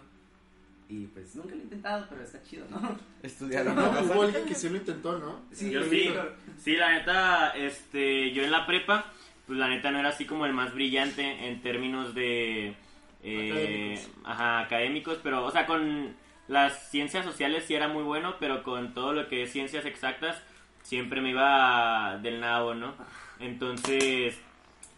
[0.88, 2.97] Y pues nunca lo he intentado, pero está chido, ¿no?
[3.23, 5.41] Estudiar No, una hubo alguien que sí lo intentó, ¿no?
[5.51, 6.13] Sí, Yo sí.
[6.58, 9.12] Sí, la neta, este, yo en la prepa,
[9.45, 12.73] pues la neta no era así como el más brillante en términos de...
[13.21, 14.10] eh, Académicos.
[14.23, 16.15] Ajá, académicos, pero, o sea, con
[16.47, 20.41] las ciencias sociales sí era muy bueno, pero con todo lo que es ciencias exactas
[20.84, 22.93] siempre me iba del nabo, ¿no?
[23.39, 24.39] Entonces,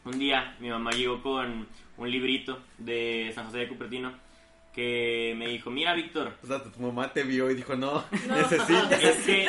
[0.04, 1.68] un día mi mamá llegó con
[1.98, 4.14] un librito de San José de Cupertino
[4.74, 8.36] que me dijo, mira, Víctor, O sea, tu mamá te vio y dijo, no, No.
[8.36, 8.90] necesito.
[8.92, 9.48] es que,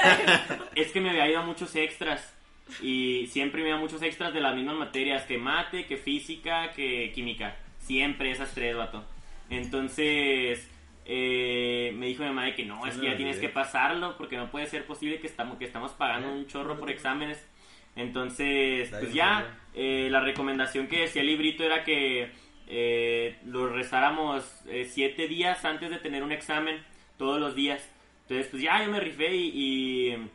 [0.77, 2.33] es que me había ido a muchos extras.
[2.81, 6.72] Y siempre me iba a muchos extras de las mismas materias, que mate, que física,
[6.72, 7.57] que química.
[7.81, 9.05] Siempre esas tres, vato.
[9.51, 10.68] Entonces,
[11.08, 14.36] eh, me dijo mi mamá de que no, es que ya tienes que pasarlo, porque
[14.36, 17.46] no puede ser posible que estamos, que estamos pagando un chorro por exámenes.
[17.94, 22.30] Entonces, pues ya, eh, la recomendación que decía el librito era que
[22.66, 26.84] eh, lo rezáramos eh, siete días antes de tener un examen,
[27.16, 27.88] todos los días.
[28.22, 30.28] Entonces, pues ya yo me rifé y, y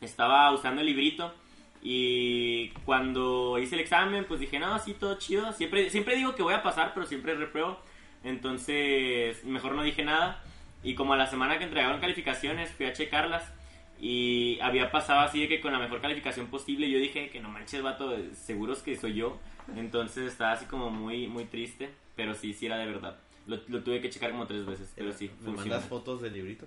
[0.00, 1.34] estaba usando el librito.
[1.82, 5.52] Y cuando hice el examen, pues dije, no, sí, todo chido.
[5.52, 7.80] Siempre, siempre digo que voy a pasar, pero siempre repruebo.
[8.24, 10.42] Entonces, mejor no dije nada.
[10.82, 13.44] Y como a la semana que entregaron calificaciones, fui a checarlas.
[14.00, 16.90] Y había pasado así de que con la mejor calificación posible.
[16.90, 19.38] Yo dije que no manches, vato, seguros que soy yo.
[19.76, 21.90] Entonces estaba así como muy, muy triste.
[22.16, 23.16] Pero sí, sí era de verdad.
[23.46, 25.60] Lo, lo tuve que checar como tres veces, pero sí, ¿Me funciona.
[25.72, 26.66] mandas fotos del librito?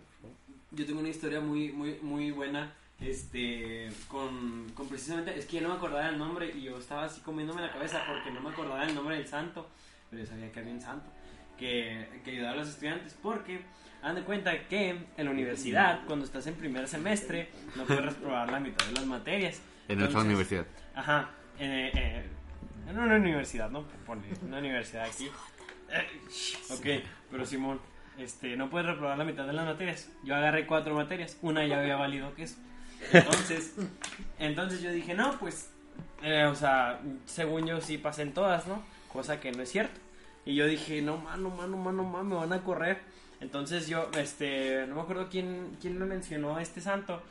[0.72, 2.74] Yo tengo una historia muy, muy, muy buena.
[3.00, 7.06] Este, con, con precisamente, es que yo no me acordaba del nombre y yo estaba
[7.06, 9.68] así comiéndome la cabeza porque no me acordaba del nombre del santo,
[10.10, 11.10] pero yo sabía que había un santo
[11.58, 13.62] que, que ayudaba a los estudiantes porque
[14.02, 18.52] han de cuenta que en la universidad, cuando estás en primer semestre, no puedes reprobar
[18.52, 19.62] la mitad de las materias.
[19.88, 20.66] En Entonces, universidad.
[20.94, 22.24] Ajá, en, eh,
[22.88, 23.84] en una universidad, ¿no?
[24.06, 25.30] Pone, una universidad aquí.
[25.90, 26.22] Eh,
[26.72, 27.80] ok, pero Simón,
[28.18, 30.10] este, no puedes reprobar la mitad de las materias.
[30.24, 32.58] Yo agarré cuatro materias, una ya había valido que eso.
[33.12, 33.76] Entonces,
[34.40, 35.72] entonces yo dije, no, pues,
[36.22, 38.84] eh, o sea, según yo sí pasé en todas, ¿no?
[39.12, 40.00] Cosa que no es cierto.
[40.46, 43.02] Y yo dije, no, mano, mano, mano, mano, me van a correr.
[43.42, 47.22] Entonces yo, este, no me acuerdo quién, quién me mencionó a este santo.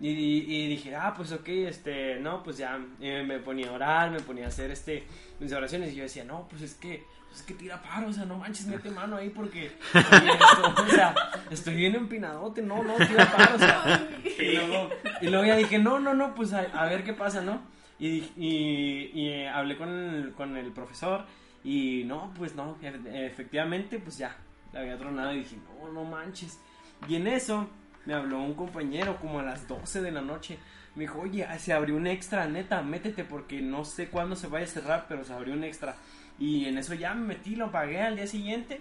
[0.00, 4.10] Y, y dije, ah, pues ok, este, no, pues ya eh, me ponía a orar,
[4.10, 5.04] me ponía a hacer este,
[5.40, 5.92] mis oraciones.
[5.92, 8.36] Y yo decía, no, pues es que, pues es que tira paro, o sea, no
[8.36, 11.14] manches, mete mano ahí porque, oye, esto, o sea,
[11.50, 14.08] estoy bien empinadote, no, no, tira paro, o sea.
[14.38, 14.90] Y luego,
[15.22, 17.62] y luego ya dije, no, no, no, pues a, a ver qué pasa, ¿no?
[17.98, 21.24] Y, y, y, eh, hablé con el, con el profesor
[21.66, 24.36] y no, pues no, e- efectivamente, pues ya,
[24.72, 26.60] le había tronado y dije, no, no manches.
[27.08, 27.68] Y en eso
[28.04, 30.58] me habló un compañero como a las 12 de la noche.
[30.94, 34.64] Me dijo, oye, se abrió un extra, neta, métete porque no sé cuándo se vaya
[34.64, 35.96] a cerrar, pero se abrió un extra.
[36.38, 38.80] Y en eso ya me metí, lo pagué al día siguiente.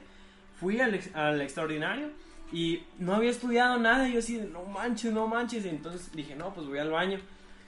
[0.60, 2.12] Fui al, al extraordinario
[2.54, 4.08] y no había estudiado nada.
[4.08, 5.66] Y yo así, no manches, no manches.
[5.66, 7.20] Y entonces dije, no, pues voy al baño.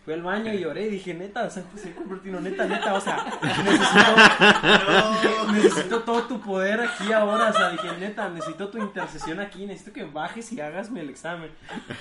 [0.08, 3.26] Fui al baño y lloré y dije, neta, San José Cupertino, neta, neta, o sea,
[3.62, 9.66] necesito, necesito todo tu poder aquí ahora, o sea, dije, neta, necesito tu intercesión aquí,
[9.66, 11.52] necesito que bajes y hagasme el examen.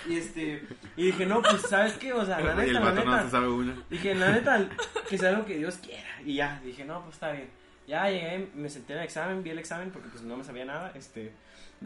[0.08, 0.64] Y este,
[0.96, 2.12] y dije, no, pues, ¿sabes qué?
[2.12, 3.74] O sea, la Y el neta, la no neta, se sabe una.
[3.90, 4.68] Dije, la neta,
[5.08, 6.08] que sea lo que Dios quiera.
[6.24, 7.50] Y ya, dije, no, pues está bien.
[7.88, 10.64] Ya llegué, me senté en el examen, vi el examen porque pues no me sabía
[10.64, 10.92] nada.
[10.94, 11.32] Este,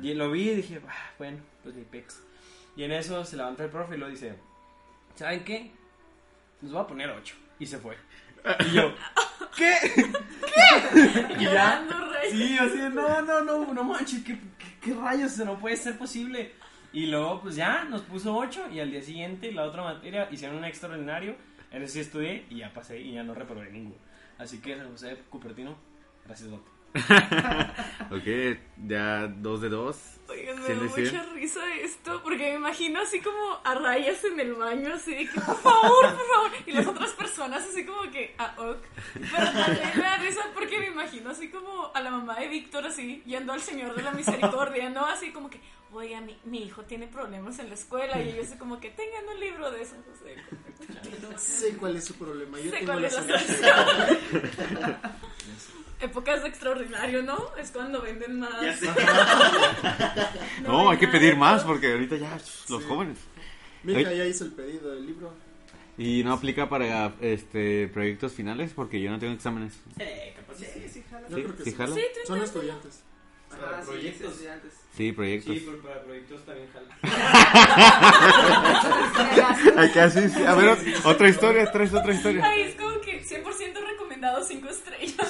[0.03, 2.23] y lo vi y dije, "Ah, bueno, pues ni pex.
[2.77, 4.35] Y en eso se levanta el profe y lo dice,
[5.15, 5.80] ¿saben qué?
[6.63, 7.35] Nos va a poner 8.
[7.59, 7.97] Y se fue.
[8.67, 8.95] Y yo,
[9.57, 9.75] ¿qué?
[9.95, 11.37] ¿Qué?
[11.39, 11.87] Y ya.
[12.31, 15.37] Sí, así no, no, no, no manches, ¿qué, qué, qué rayos?
[15.39, 16.53] No puede ser posible.
[16.93, 20.59] Y luego, pues ya, nos puso 8 y al día siguiente, la otra materia, hicieron
[20.59, 21.37] un extraordinario.
[21.71, 23.97] En ese sí estudié y ya pasé y ya no reprobé ninguno.
[24.39, 25.77] Así que, San José Cupertino,
[26.25, 26.80] gracias, Doc.
[28.11, 29.97] Ok, ya dos de dos.
[30.29, 34.55] Oigan, me da mucha risa esto, porque me imagino así como a rayas en el
[34.55, 38.35] baño, así de que por favor, por favor, y las otras personas así como que,
[38.39, 38.79] ah, ok.
[39.15, 42.87] Pero también me da risa porque me imagino así como a la mamá de Víctor
[42.87, 45.07] así, yendo al Señor de la Misericordia, ¿no?
[45.07, 45.61] Así como que,
[45.93, 49.25] oiga, mi, mi hijo tiene problemas en la escuela, y ellos así como que, tengan
[49.33, 50.37] un libro de San José.
[51.37, 52.59] Sé cuál es su problema.
[52.59, 54.19] Yo Sé tengo cuál la es la solución.
[56.01, 57.39] Épocas de extraordinario, ¿no?
[57.59, 58.61] Es cuando venden más.
[58.63, 58.87] Ya sé.
[60.67, 62.89] No, hay que pedir más porque ahorita ya los Sí.
[62.89, 63.19] jóvenes.
[63.83, 65.33] Mija, ya hice el pedido del libro.
[65.99, 69.79] Y no aplica para este proyectos finales porque yo no tengo exámenes.
[69.99, 70.67] Eh, capaz sí.
[70.73, 71.29] Sí, sí, jala.
[71.29, 71.77] Yo creo que ¿Sí sí.
[71.77, 71.95] jala?
[71.95, 73.03] Sí, tú Son estudiantes.
[73.51, 74.31] Ajá, sí, proyectos.
[74.33, 74.73] estudiantes.
[74.97, 75.55] Sí, proyectos.
[75.55, 76.97] Sí, pero para proyectos también jala.
[79.77, 80.43] Acá sí, sí.
[80.45, 82.45] A ver, otra historia, traes otra historia.
[82.45, 83.43] Ay, es como que 100%
[84.21, 85.29] recomendado 5 estrellas.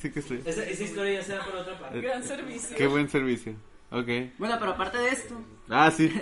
[0.00, 0.42] Sí que estoy.
[0.44, 2.00] Esa, esa historia ya será para otra parte.
[2.00, 2.76] Gran servicio.
[2.76, 3.54] Qué buen servicio.
[3.90, 4.08] Ok.
[4.38, 6.06] Bueno, pero aparte de esto, Ah, sí.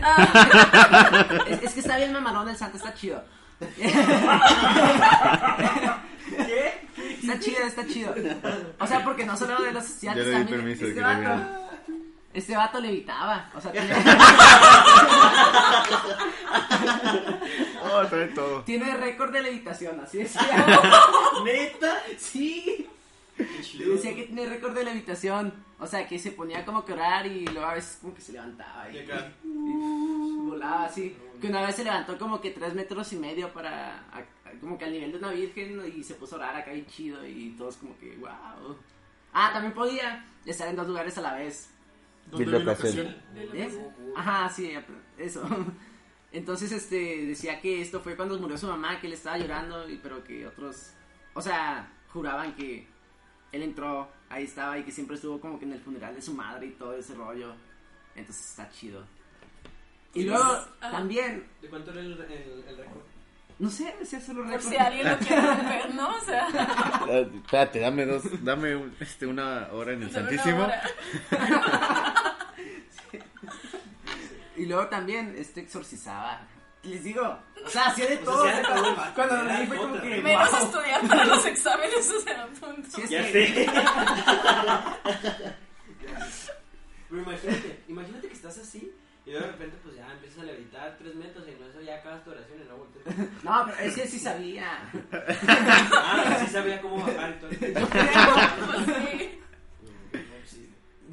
[1.49, 3.23] es, es que está bien mamalón el santo, está chido.
[6.47, 6.73] ¿Qué?
[7.23, 8.15] Está chido, está chido.
[8.79, 10.61] O sea, porque no solo de los Ya estudiantes le di también.
[10.61, 11.71] permiso este que le vato,
[12.35, 13.51] este vato levitaba.
[13.55, 13.73] O sea,
[18.03, 18.63] tiene, trae todo.
[18.63, 20.43] tiene récord de levitación, así decía.
[21.45, 22.03] ¿Neta?
[22.19, 22.87] Sí.
[23.37, 25.53] Decía que tiene récord de levitación.
[25.81, 28.33] O sea, que se ponía como que orar y luego a veces como que se
[28.33, 28.99] levantaba y,
[29.45, 31.17] y volaba así.
[31.41, 34.79] Que una vez se levantó como que tres metros y medio para, a- a- como
[34.79, 37.51] que al nivel de una virgen y se puso a orar acá bien chido y
[37.59, 38.77] todos como que, wow.
[39.33, 41.71] Ah, también podía estar en dos lugares a la vez.
[42.31, 43.17] ¿Dónde una ocasión?
[43.37, 43.79] ¿Eh?
[44.17, 44.73] Ajá, sí,
[45.19, 45.43] eso.
[46.35, 49.97] Entonces, este, decía que esto fue cuando murió su mamá, que él estaba llorando, y,
[49.99, 50.91] pero que otros,
[51.33, 52.87] o sea, juraban que
[53.53, 56.35] él entró, ahí estaba, y que siempre estuvo como que en el funeral de su
[56.35, 57.55] madre y todo ese rollo.
[58.17, 59.05] Entonces está chido.
[60.13, 60.45] Y luego,
[60.81, 60.91] ah.
[60.91, 63.03] también, ¿De cuánto era el, el, el récord?
[63.61, 64.69] no sé, decía solo Por récord.
[64.73, 66.17] si alguien lo quiere romper, ¿no?
[66.17, 70.69] O sea, Ah, Espérate, dame dos, dame un- este, una hora en el Santísimo.
[74.65, 76.41] Y luego también, este exorcizaba.
[76.85, 78.45] Les digo, o sea, hacía de O todo.
[78.45, 80.61] sea, Cuando lo era leí fue como que, Menos wow.
[80.65, 82.89] estudiar para los exámenes, o sea, punto.
[82.95, 83.67] Sí, es Ya que- sé.
[87.11, 88.91] Pero imagínate, imagínate que estás así
[89.27, 92.25] y de repente pues ya empiezas a levitar tres metros y en eso ya acabas
[92.25, 93.17] tu oración y no volteas.
[93.43, 94.91] No, pero es que sí sabía.
[95.93, 97.51] Ah, sí sabía cómo bajar y todo.
[98.67, 99.41] Pues sí.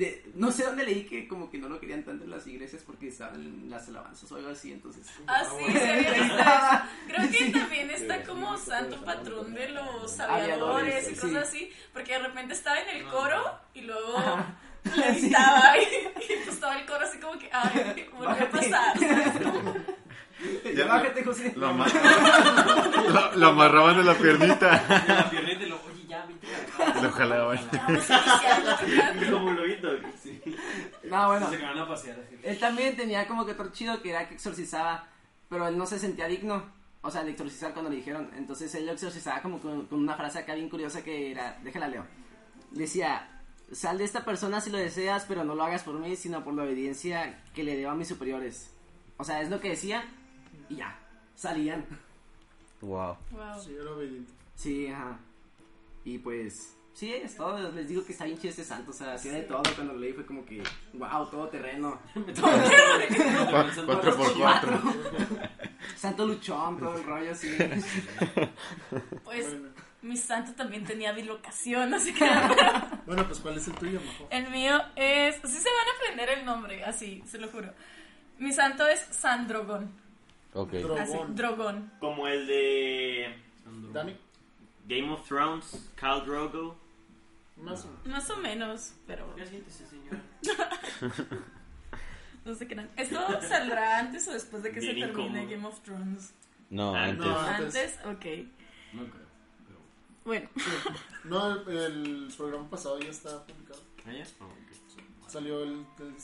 [0.02, 0.12] No, sí.
[0.24, 2.82] De- no sé dónde leí que como que no lo querían tanto en las iglesias
[2.86, 5.06] porque estaban en las alabanzas o algo así, entonces.
[5.28, 6.82] Ah, sí, sí había visto eso.
[7.08, 11.22] Creo que también está como santo patrón de los aviadores y sí.
[11.22, 14.56] cosas así, porque de repente estaba en el coro y luego Ajá.
[14.96, 18.94] levitaba y, y pues estaba el coro así como que, ay, volvió a pasar.
[20.76, 21.54] Ya bájate, José.
[21.56, 24.80] Lo, ama- lo- lo amarraban de la piernita.
[25.08, 26.71] De la piernita y lo, oye, ya, vente para acá.
[27.02, 27.60] Lo jalaban.
[29.30, 29.90] Como lo hizo.
[30.22, 30.42] Sí.
[31.04, 31.50] No, bueno.
[31.50, 32.18] Se van a pasear.
[32.44, 35.08] Él también tenía como que otro chido que era que exorcizaba,
[35.50, 36.64] pero él no se sentía digno.
[37.02, 38.30] O sea, de exorcizar cuando le dijeron.
[38.36, 41.88] Entonces él lo exorcizaba como con, con una frase acá bien curiosa que era, déjala
[41.88, 42.06] leo.
[42.72, 43.42] Decía,
[43.72, 46.54] sal de esta persona si lo deseas, pero no lo hagas por mí, sino por
[46.54, 48.72] la obediencia que le debo a mis superiores.
[49.18, 50.04] O sea, es lo que decía
[50.70, 50.98] y ya,
[51.36, 51.86] salían.
[52.82, 53.18] Wow.
[53.32, 53.62] Wow.
[53.64, 54.34] Sí, era obediente.
[54.56, 55.20] Sí, ajá.
[56.04, 57.72] Y pues, sí, es todo.
[57.72, 58.92] Les digo que está bien chido este santo.
[58.92, 59.62] O sea, hacía de todo.
[59.76, 62.00] Cuando lo leí fue como que, wow, todo terreno.
[63.86, 64.82] Cuatro por cuatro.
[65.96, 67.50] Santo luchón, todo el rollo así.
[69.24, 69.70] Pues Bueno,
[70.02, 72.28] mi santo también tenía bilocación, así que
[73.06, 74.28] bueno, pues ¿cuál es el tuyo, Majo?
[74.32, 77.72] el mío es, sí se van a aprender el nombre, así, se lo juro.
[78.40, 79.92] Mi santo es San Drogón,
[80.54, 80.74] Ok.
[80.74, 81.36] así, Drogón.
[81.36, 81.92] Drogón.
[82.00, 83.36] Como el de
[83.94, 84.18] Dani,
[84.94, 86.76] Game of Thrones, Khal Drogo.
[87.58, 88.08] más o menos.
[88.08, 90.22] Más o menos, pero Ya siéntese, señora.
[92.46, 92.90] no sé qué eran.
[92.98, 95.50] ¿Esto saldrá antes o después de que se Bien termine incómodo.
[95.52, 96.34] Game of Thrones?
[96.70, 97.26] No, Ah, antes.
[97.26, 97.40] no.
[97.40, 97.76] Antes.
[97.76, 98.26] Antes, ok.
[98.94, 99.32] No creo.
[100.24, 100.50] Bueno,
[101.24, 103.82] No, el, el programa pasado ya está publicado.
[104.06, 104.26] ¿Allá?
[104.40, 105.30] Oh, ok.
[105.30, 106.16] Salió el, el.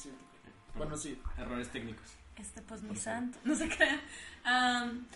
[0.75, 1.19] Bueno, sí.
[1.37, 2.05] Errores técnicos.
[2.35, 3.99] este pues mi santo, no se crean.
[4.43, 5.07] Am,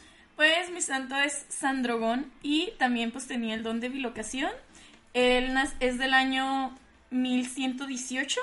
[0.41, 4.49] pues mi santo es San Drogón y también pues tenía el don de bilocación.
[5.13, 6.75] Él es del año
[7.11, 8.41] 1118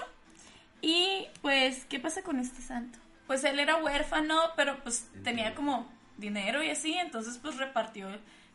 [0.81, 3.01] y pues, ¿qué pasa con este santo?
[3.27, 8.07] Pues él era huérfano, pero pues tenía como dinero y así, entonces pues repartió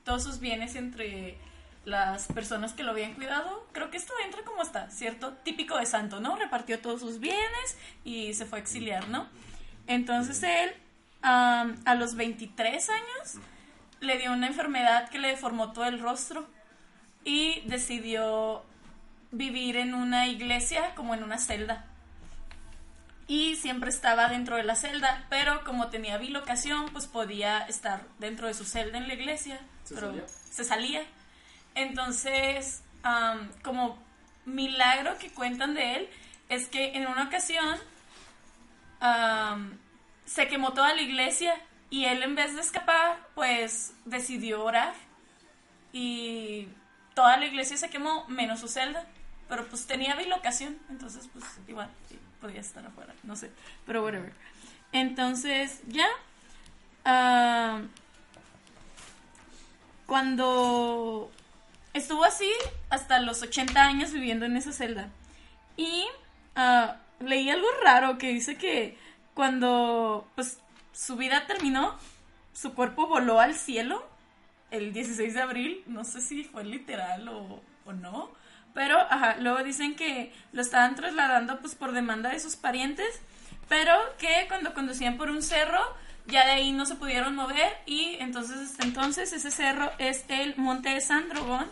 [0.06, 1.38] todos sus bienes entre
[1.84, 3.68] las personas que lo habían cuidado.
[3.74, 6.38] Creo que esto entra como hasta cierto típico de santo, ¿no?
[6.38, 9.28] Repartió todos sus bienes y se fue a exiliar, ¿no?
[9.88, 10.72] Entonces él,
[11.24, 13.36] a los 23 años,
[14.02, 16.48] le dio una enfermedad que le deformó todo el rostro
[17.24, 18.64] y decidió
[19.32, 21.86] vivir en una iglesia como en una celda.
[23.28, 28.48] Y siempre estaba dentro de la celda, pero como tenía bilocación, pues podía estar dentro
[28.48, 30.28] de su celda en la iglesia, ¿Se pero salía?
[30.28, 31.02] se salía.
[31.74, 33.98] Entonces, am, como
[34.46, 36.10] milagro que cuentan de él,
[36.50, 37.78] es que en una ocasión
[40.26, 41.54] se quemó toda la iglesia
[41.90, 44.94] y él en vez de escapar, pues decidió orar
[45.92, 46.68] y
[47.14, 49.06] toda la iglesia se quemó menos su celda,
[49.48, 51.90] pero pues tenía bilocación, entonces pues igual
[52.42, 53.52] podía estar afuera, no sé,
[53.86, 54.34] pero whatever.
[54.92, 56.08] Entonces ya,
[57.06, 57.82] ah,
[60.08, 61.32] cuando
[61.94, 62.52] estuvo así
[62.90, 65.10] hasta los 80 años viviendo en esa celda
[65.78, 66.06] y
[66.56, 68.98] ah, leí algo raro que dice que
[69.34, 70.60] cuando pues
[70.94, 71.98] su vida terminó,
[72.54, 74.08] su cuerpo voló al cielo
[74.72, 78.32] el 16 de abril, no sé si fue literal o, o no,
[78.74, 78.98] pero
[79.40, 83.22] luego dicen que lo estaban trasladando pues por demanda de sus parientes,
[83.70, 85.80] pero que cuando conducían por un cerro
[86.26, 90.56] ya de ahí no se pudieron mover y entonces hasta entonces ese cerro es el
[90.58, 91.68] Monte de San Drogón,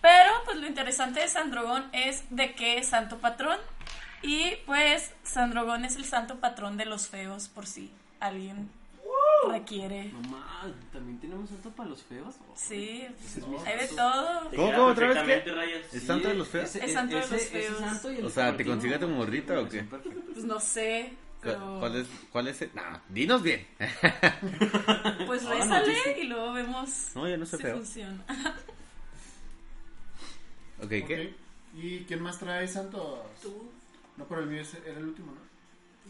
[0.00, 3.58] pero pues lo interesante de San Drogón es de que es santo patrón
[4.22, 8.70] y pues San Drogón es el santo patrón de los feos por si alguien
[9.48, 10.10] requiere.
[10.12, 12.34] Mamá, ¿también tenemos santo para los feos?
[12.56, 14.50] Sí, Ese es mi hay de todo.
[14.54, 15.96] ¿Cómo, cómo, otra vez qué?
[15.96, 16.74] ¿Es santo de los feos?
[16.74, 17.78] ese- Es santo de ese- los feos.
[17.78, 19.82] santo O sea, ¿te consigue tu morrita o qué?
[19.84, 22.06] Pues no sé, pero ¿Cuál es?
[22.32, 22.62] ¿Cuál es?
[22.62, 23.64] el- No, dinos bien.
[25.26, 26.18] pues rézale dice.
[26.20, 27.76] y luego vemos No, yo no sé si feo.
[27.76, 28.24] funciona.
[30.80, 31.34] Ok, ¿qué?
[31.74, 33.20] ¿Y quién más trae santos?
[33.42, 33.68] Tú.
[34.18, 35.40] No, pero el mío es- era el último, ¿no?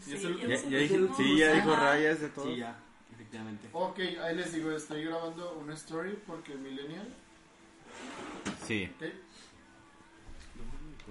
[0.03, 0.49] Sí, ¿Y es el último?
[0.49, 1.17] Ya, nos ya dije, últimos.
[1.17, 2.45] sí, ya dijo rayas de todo.
[2.45, 2.79] Sí, ya,
[3.13, 3.69] efectivamente.
[3.71, 7.07] Ok, ahí les digo, estoy grabando una story porque millennial.
[8.65, 8.89] Sí.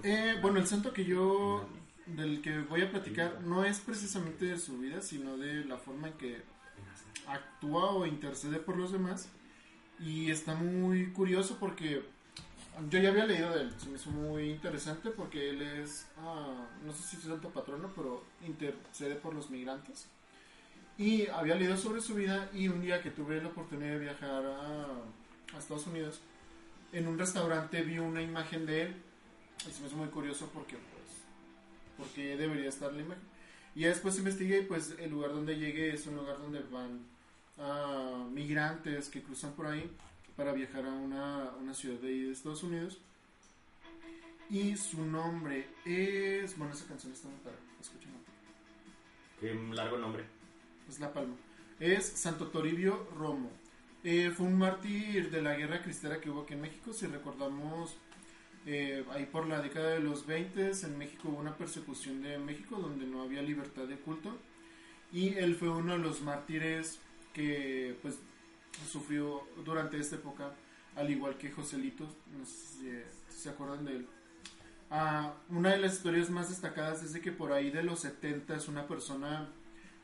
[0.02, 1.68] Eh, bueno, el santo que yo,
[2.06, 6.08] del que voy a platicar, no es precisamente de su vida, sino de la forma
[6.08, 6.42] en que
[7.26, 9.28] actúa o intercede por los demás.
[10.00, 12.04] Y está muy curioso porque
[12.90, 16.66] Yo ya había leído de él, se me hizo muy interesante porque él es, ah,
[16.84, 20.06] no sé si es santo patrono, pero intercede por los migrantes.
[20.96, 24.44] Y había leído sobre su vida y un día que tuve la oportunidad de viajar
[24.46, 26.20] a, Estados Unidos,
[26.92, 28.96] en un restaurante vi una imagen de él
[29.68, 31.16] y se me hizo muy curioso porque, pues,
[31.96, 33.24] porque debería estar la imagen.
[33.74, 37.00] Y después investigué y pues el lugar donde llegué es un lugar donde van
[37.58, 39.90] ah, migrantes que cruzan por ahí
[40.38, 42.98] para viajar a una, una ciudad de, ahí de Estados Unidos.
[44.48, 46.56] Y su nombre es.
[46.56, 47.58] Bueno, esa canción está muy padre.
[47.80, 48.12] Escuchen.
[49.40, 50.24] Qué largo nombre.
[50.88, 51.34] Es La Palma.
[51.80, 53.50] Es Santo Toribio Romo.
[54.04, 56.92] Eh, fue un mártir de la guerra cristera que hubo aquí en México.
[56.92, 57.96] Si recordamos,
[58.64, 62.76] eh, ahí por la década de los 20 en México hubo una persecución de México
[62.76, 64.38] donde no había libertad de culto.
[65.12, 67.00] Y él fue uno de los mártires
[67.34, 68.20] que pues
[68.86, 70.52] sufrió durante esta época,
[70.96, 72.04] al igual que Joselito,
[72.36, 74.06] no sé si, se acuerdan de él.
[74.90, 78.56] Ah, una de las historias más destacadas es de que por ahí de los 70
[78.56, 79.48] es una persona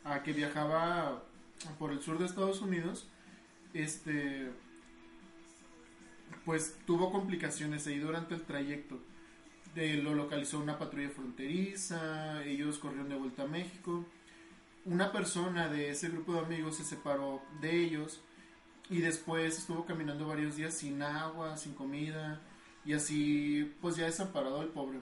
[0.04, 1.22] ah, que viajaba
[1.78, 3.08] por el sur de Estados Unidos,
[3.72, 4.50] este,
[6.44, 8.98] pues tuvo complicaciones ahí durante el trayecto.
[9.74, 14.04] Lo localizó una patrulla fronteriza, ellos corrieron de vuelta a México.
[14.84, 18.20] Una persona de ese grupo de amigos se separó de ellos
[18.90, 22.40] y después estuvo caminando varios días sin agua, sin comida
[22.84, 24.98] y así pues ya desamparado el pobre.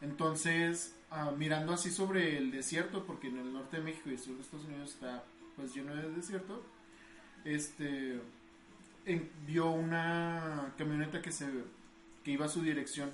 [0.00, 4.18] Entonces, ah, mirando así sobre el desierto, porque en el norte de México y el
[4.18, 5.24] sur de Estados Unidos está
[5.56, 6.62] pues lleno de desierto,
[7.44, 8.20] este
[9.46, 11.46] vio una camioneta que se
[12.24, 13.10] que iba a su dirección.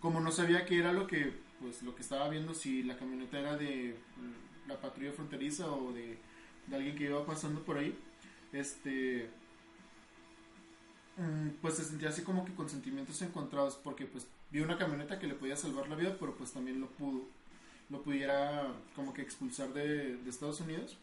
[0.00, 3.38] Como no sabía qué era lo que pues lo que estaba viendo si la camioneta
[3.38, 6.18] era de mm, la patrulla fronteriza o de
[6.72, 7.96] alguien que iba pasando por ahí,
[8.52, 9.30] este
[11.16, 15.18] mm, pues se sentía así como que con sentimientos encontrados porque pues vio una camioneta
[15.18, 17.26] que le podía salvar la vida pero pues también lo pudo
[17.90, 20.96] lo pudiera como que expulsar de, Estados Unidos.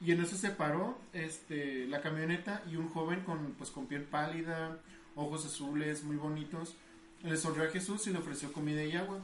[0.00, 4.02] Y en eso se paró este la camioneta y un joven con pues con piel
[4.02, 4.78] pálida
[5.14, 6.74] ojos azules muy bonitos
[7.22, 9.20] le sonrió a Jesús y le ofreció comida y agua.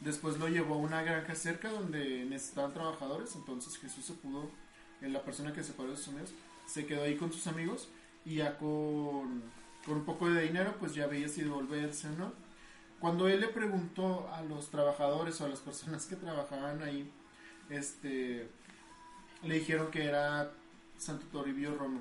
[0.00, 4.50] Después lo llevó a una granja cerca donde necesitaban trabajadores entonces Jesús se pudo
[5.00, 6.34] la persona que se paró de Estados Unidos
[6.66, 7.88] se quedó ahí con sus amigos
[8.24, 9.42] y ya con,
[9.84, 12.32] con un poco de dinero pues ya veía si devolverse o no.
[13.00, 17.10] Cuando él le preguntó a los trabajadores o a las personas que trabajaban ahí,
[17.68, 18.48] este,
[19.42, 20.50] le dijeron que era
[20.98, 22.00] Santo Toribio Romo.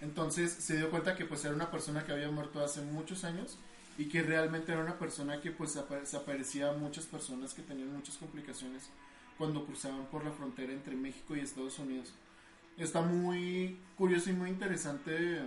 [0.00, 3.58] Entonces se dio cuenta que pues era una persona que había muerto hace muchos años
[3.98, 7.62] y que realmente era una persona que pues apa- se aparecía a muchas personas que
[7.62, 8.88] tenían muchas complicaciones
[9.36, 12.14] cuando cruzaban por la frontera entre México y Estados Unidos.
[12.80, 15.42] Está muy curioso y muy interesante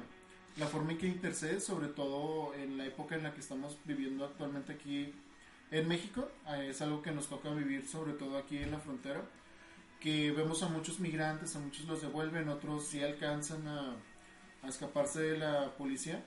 [0.58, 4.24] la forma en que intercede, sobre todo en la época en la que estamos viviendo
[4.24, 5.12] actualmente aquí
[5.72, 6.30] en México.
[6.50, 9.24] Eh, Es algo que nos toca vivir, sobre todo aquí en la frontera,
[10.00, 13.96] que vemos a muchos migrantes, a muchos los devuelven, otros sí alcanzan a,
[14.62, 16.24] a escaparse de la policía,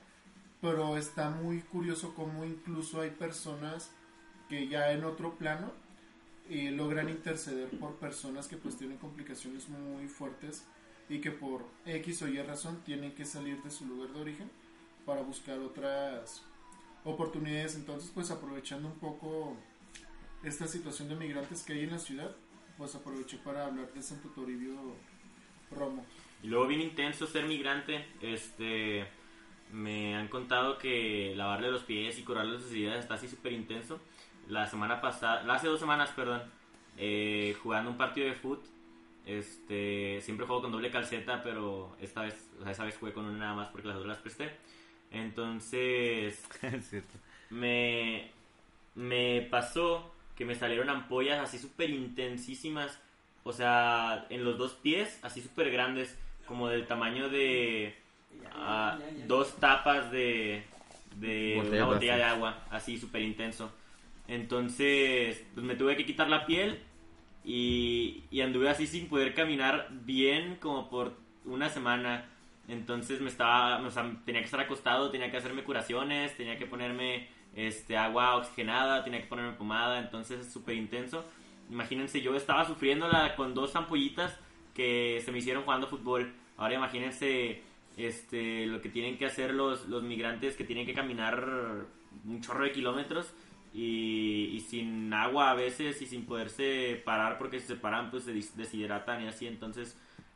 [0.59, 3.91] pero está muy curioso cómo incluso hay personas
[4.49, 5.71] que ya en otro plano
[6.49, 10.65] eh, logran interceder por personas que pues tienen complicaciones muy fuertes
[11.09, 14.51] y que por X o Y razón tienen que salir de su lugar de origen
[15.05, 16.43] para buscar otras
[17.03, 17.75] oportunidades.
[17.75, 19.55] Entonces, pues aprovechando un poco
[20.43, 22.35] esta situación de migrantes que hay en la ciudad,
[22.77, 24.75] pues aproveché para hablar de Santo Toribio
[25.71, 26.05] Romo.
[26.43, 29.07] Y luego bien intenso ser migrante, este
[29.71, 33.99] me han contado que lavarle los pies y curarle sus heridas está así súper intenso.
[34.47, 36.41] La semana pasada, hace dos semanas, perdón,
[36.97, 38.65] eh, jugando un partido de foot,
[39.27, 43.25] este, siempre juego con doble calceta, pero esta vez, o sea, esa vez jugué con
[43.25, 44.51] una nada más porque las dos las presté.
[45.11, 46.43] Entonces,
[47.49, 48.31] me,
[48.95, 52.99] me pasó que me salieron ampollas así súper intensísimas,
[53.43, 57.95] o sea, en los dos pies, así súper grandes, como del tamaño de
[58.53, 58.97] ah,
[59.27, 60.63] dos tapas de,
[61.17, 63.71] de Botella una botella de agua, así súper intenso.
[64.27, 66.79] Entonces, pues me tuve que quitar la piel
[67.47, 71.13] y, anduve así sin poder caminar bien como por
[71.45, 72.25] una semana.
[72.67, 73.81] Entonces me estaba,
[74.25, 79.21] tenía que estar acostado, tenía que hacerme curaciones, tenía que ponerme este agua oxigenada, tenía
[79.21, 81.23] que ponerme pomada, entonces es súper intenso.
[81.71, 84.37] Imagínense, yo estaba sufriéndola con dos ampollitas
[84.73, 86.33] que se me hicieron jugando fútbol.
[86.57, 87.61] Ahora imagínense
[87.95, 91.85] este, lo que tienen que hacer los, los migrantes que tienen que caminar
[92.25, 93.31] un chorro de kilómetros
[93.77, 98.23] y, y sin agua a veces y sin poderse parar porque si se paran pues
[98.23, 99.45] se deshidratan y así.
[99.45, 99.95] Entonces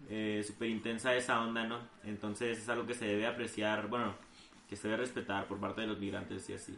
[0.09, 4.15] eh, súper intensa esa onda no entonces es algo que se debe apreciar bueno
[4.69, 6.77] que se debe respetar por parte de los migrantes y así.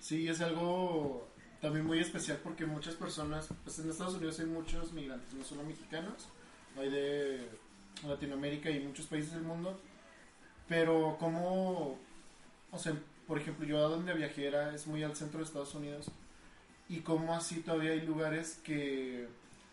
[0.00, 1.26] Sí, es algo
[1.60, 5.64] también muy especial porque muchas personas, pues en Estados Unidos hay muchos migrantes, no solo
[5.64, 6.28] mexicanos,
[6.78, 7.48] hay de
[8.06, 9.80] Latinoamérica y muchos países del mundo,
[10.68, 11.98] pero como,
[12.70, 12.94] o sea,
[13.26, 16.10] por ejemplo, yo a donde viajé era, es muy al centro de Estados Unidos,
[16.88, 19.28] y como así todavía hay lugares que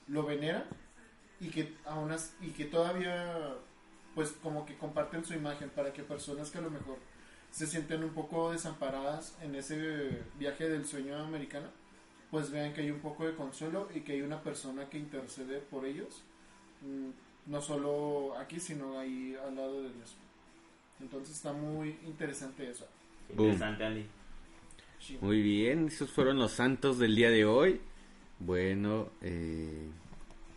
[0.08, 0.66] lo veneran
[1.39, 3.56] y que aún as- y que todavía
[4.16, 6.97] pues como que comparten su imagen para que personas que a lo mejor
[7.52, 11.68] se sienten un poco desamparadas en ese viaje del sueño americano,
[12.32, 15.60] pues vean que hay un poco de consuelo y que hay una persona que intercede
[15.60, 16.24] por ellos,
[16.82, 17.10] mm,
[17.52, 20.16] no solo aquí, sino ahí al lado de Dios.
[21.02, 22.88] Entonces está muy interesante eso.
[23.36, 23.51] Boom.
[23.51, 24.05] Interesante, Andy.
[25.19, 27.82] Muy bien, esos fueron los santos del día de hoy.
[28.39, 29.88] Bueno, eh,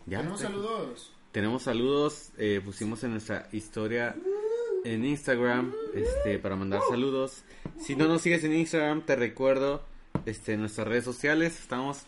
[0.05, 0.19] ya.
[0.19, 1.11] Tenemos saludos.
[1.31, 4.15] Tenemos saludos, eh, pusimos en nuestra historia
[4.85, 7.43] en Instagram este, para mandar saludos.
[7.77, 9.83] Si no nos sigues en Instagram, te recuerdo
[10.25, 11.59] este, en nuestras redes sociales.
[11.59, 12.03] Estamos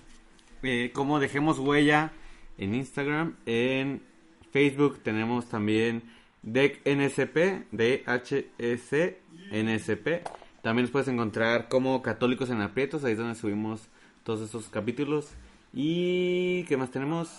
[0.64, 2.14] eh, como Dejemos Huella
[2.58, 3.36] en Instagram.
[3.46, 4.02] En
[4.54, 6.04] Facebook tenemos también
[6.44, 8.94] DECNSP, DHS
[9.52, 10.08] NSP.
[10.68, 13.88] También nos puedes encontrar como Católicos en Aprietos, ahí es donde subimos
[14.26, 15.30] todos esos capítulos.
[15.72, 17.30] ¿Y qué más tenemos?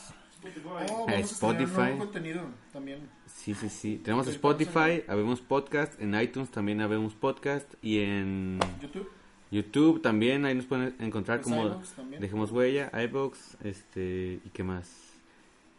[0.65, 1.77] Oh, vamos a Spotify.
[1.77, 2.41] nuevo contenido
[2.73, 3.01] también.
[3.27, 4.01] Sí, sí, sí.
[4.03, 9.11] Tenemos Spotify, habemos podcast, en iTunes también habemos podcast y en YouTube.
[9.51, 11.83] YouTube también, ahí nos pueden encontrar Pues como.
[12.19, 15.19] Dejemos Huella, iBox, este, y qué más.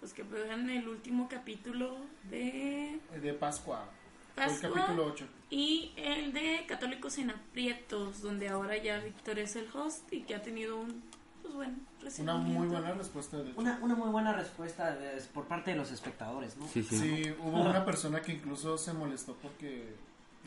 [0.01, 1.97] Pues que vean el último capítulo
[2.29, 3.89] de De Pascua.
[4.35, 5.25] Fue el Pascua capítulo 8.
[5.49, 10.35] y el de Católicos en Aprietos, donde ahora ya Víctor es el host y que
[10.35, 11.03] ha tenido un,
[11.41, 11.75] pues bueno,
[12.19, 13.59] Una muy buena respuesta de hecho.
[13.59, 16.67] Una, una muy buena respuesta de- por parte de los espectadores, ¿no?
[16.67, 16.97] Sí, sí.
[16.97, 19.93] Sí, hubo una persona que incluso se molestó porque...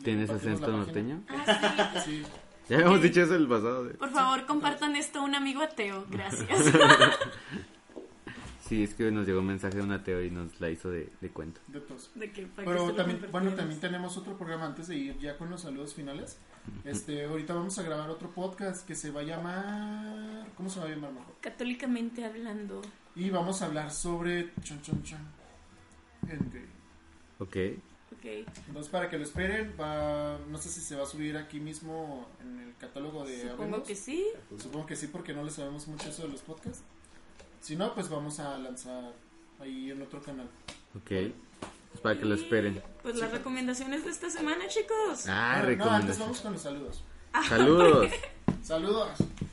[0.03, 1.21] ¿Tienes acento norteño?
[1.29, 2.23] Ah, sí.
[2.65, 3.83] Sí, Ya habíamos dicho eso el pasado.
[3.83, 6.05] de- Por favor, compartan esto a un amigo ateo.
[6.09, 6.47] Gracias.
[8.67, 11.09] Sí, es que nos llegó un mensaje de un ateo y nos la hizo de,
[11.19, 11.59] de cuento.
[11.67, 12.11] de todos.
[12.15, 15.61] De que Pero también, bueno, también tenemos otro programa antes de ir ya con los
[15.61, 16.37] saludos finales.
[16.85, 20.47] Este, ahorita vamos a grabar otro podcast que se va a llamar...
[20.55, 21.35] ¿Cómo se va a llamar mejor?
[21.41, 22.81] Católicamente hablando.
[23.15, 24.53] Y vamos a hablar sobre...
[24.61, 25.27] Chan, chan, chan.
[26.29, 26.67] Endgame.
[27.39, 27.57] Ok.
[28.13, 28.25] Ok.
[28.67, 32.29] Entonces, para que lo esperen, va, no sé si se va a subir aquí mismo
[32.41, 34.25] en el catálogo de Supongo que sí.
[34.57, 36.83] Supongo que sí, porque no le sabemos mucho eso de los podcasts.
[37.63, 39.13] Si no, pues vamos a lanzar
[39.61, 40.49] ahí en otro canal.
[40.97, 41.31] Ok.
[41.91, 42.83] Pues para que lo esperen.
[43.01, 45.27] Pues las recomendaciones de esta semana, chicos.
[45.29, 47.05] Ah, no, no, antes vamos con los saludos.
[47.47, 48.11] Saludos.
[48.61, 49.11] Saludos.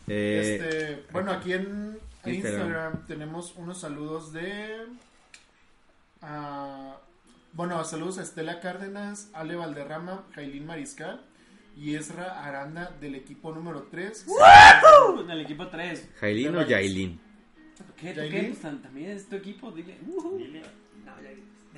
[0.08, 2.34] Eh, este, bueno, aquí en Instagram.
[2.34, 3.06] Instagram.
[3.06, 4.86] tenemos unos saludos de...
[6.22, 6.96] ah,
[7.52, 11.20] bueno, saludos a Estela Cárdenas, Ale Valderrama, Jailín Mariscal
[11.76, 14.26] y Ezra Aranda del equipo número 3.
[15.28, 16.08] Del equipo 3.
[16.20, 17.29] ¿Jailin o Yailin?
[17.96, 18.12] ¿Qué?
[18.12, 18.44] ¿Tú qué?
[18.52, 19.98] Pues, tam- también es tu equipo, dile.
[20.06, 20.38] Ujú.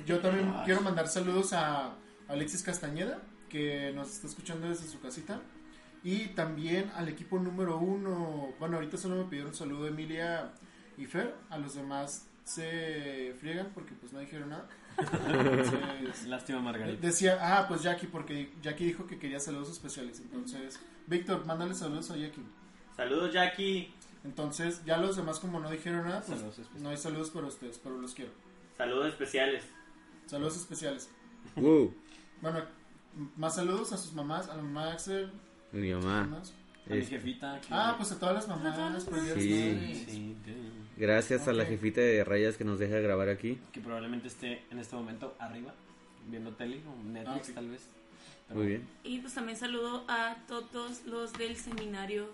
[0.05, 1.93] Yo también quiero mandar saludos a
[2.27, 5.41] Alexis Castañeda, que nos está escuchando desde su casita.
[6.03, 8.49] Y también al equipo número uno.
[8.59, 10.51] Bueno, ahorita solo me pidieron saludo Emilia
[10.97, 11.33] y Fer.
[11.49, 14.67] A los demás se friegan porque pues no dijeron nada.
[15.27, 16.99] Entonces, Lástima, Margarita.
[17.07, 20.19] decía, ah, pues Jackie, porque Jackie dijo que quería saludos especiales.
[20.19, 22.43] Entonces, Víctor, mándale saludos a Jackie.
[22.97, 23.93] Saludos, Jackie.
[24.23, 26.81] Entonces, ya los demás, como no dijeron nada, pues Saludos especiales.
[26.83, 28.31] no hay saludos para ustedes, pero los quiero.
[28.77, 29.65] Saludos especiales.
[30.25, 31.09] Saludos especiales.
[31.57, 31.89] Uh,
[32.41, 32.61] Bueno,
[33.37, 35.31] más saludos a sus mamás, a la mamá de Axel.
[35.71, 36.21] mi mamá.
[36.23, 36.53] mamás.
[36.85, 37.59] A mi Es- jefita.
[37.61, 39.05] que- Ah, pues a todas las mamás.
[39.05, 40.05] de Sí.
[40.09, 40.35] Sí.
[40.97, 43.59] Gracias a la jefita de rayas que nos deja grabar aquí.
[43.71, 45.73] Que probablemente esté en este momento arriba,
[46.29, 47.55] viendo tele o Netflix, Ah, ok.
[47.55, 47.87] tal vez.
[48.47, 48.87] Pero- Muy bien.
[49.03, 52.27] Y pues también saludo a todos los del seminario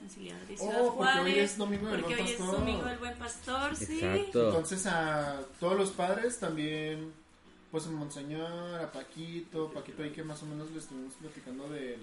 [0.00, 2.58] de Oh, porque hoy es Domingo del porque Buen hoy es Pastor.
[2.58, 4.00] Domingo del Buen Pastor, sí.
[4.02, 4.46] Exacto.
[4.46, 7.12] Entonces a todos los padres también,
[7.70, 11.98] pues a Monseñor, a Paquito, Paquito ahí que más o menos le estuvimos platicando del,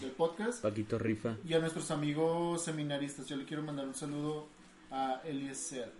[0.00, 0.62] del podcast.
[0.62, 1.36] Paquito rifa.
[1.46, 4.48] Y a nuestros amigos seminaristas, yo le quiero mandar un saludo
[4.90, 5.92] a Eliezer.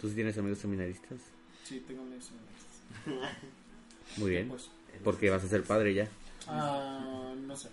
[0.00, 1.18] ¿Tú sí tienes amigos seminaristas?
[1.64, 3.40] Sí, tengo amigos seminaristas.
[4.18, 4.48] Muy bien.
[4.48, 4.68] Pues,
[5.02, 6.08] Porque vas a ser padre ya.
[6.46, 7.68] ah, no sé.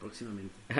[0.00, 0.54] Próximamente.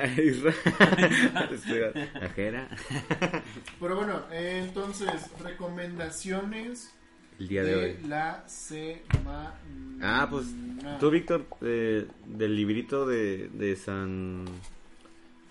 [2.22, 2.68] Ajera.
[3.80, 5.10] Pero bueno, entonces,
[5.42, 6.92] recomendaciones
[7.38, 7.98] El día de hoy.
[8.06, 9.54] la semana.
[10.02, 10.46] Ah, pues
[10.98, 14.44] tú, Víctor, eh, del librito de, de San.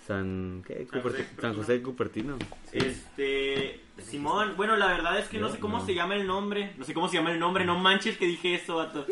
[0.07, 0.63] San.
[0.65, 0.88] ¿Qué?
[0.91, 2.38] San Cuperti- José San José de Cupertino.
[2.72, 3.82] Este.
[3.99, 5.86] Simón, bueno, la verdad es que no sé cómo No.
[5.86, 6.74] se llama el nombre.
[6.78, 9.05] No sé cómo se llama el nombre, no manches que dije eso, vato.
[9.09, 9.11] y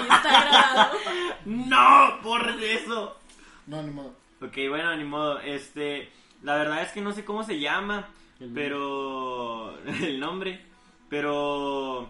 [0.00, 0.96] está grabado.
[1.44, 2.20] ¡No!
[2.22, 3.18] ¡Por eso!
[3.66, 4.14] No, ni modo.
[4.40, 5.38] Ok, bueno, ni modo.
[5.40, 6.10] Este,
[6.42, 8.08] la verdad es que no sé cómo se llama,
[8.54, 10.60] pero el nombre,
[11.08, 12.08] pero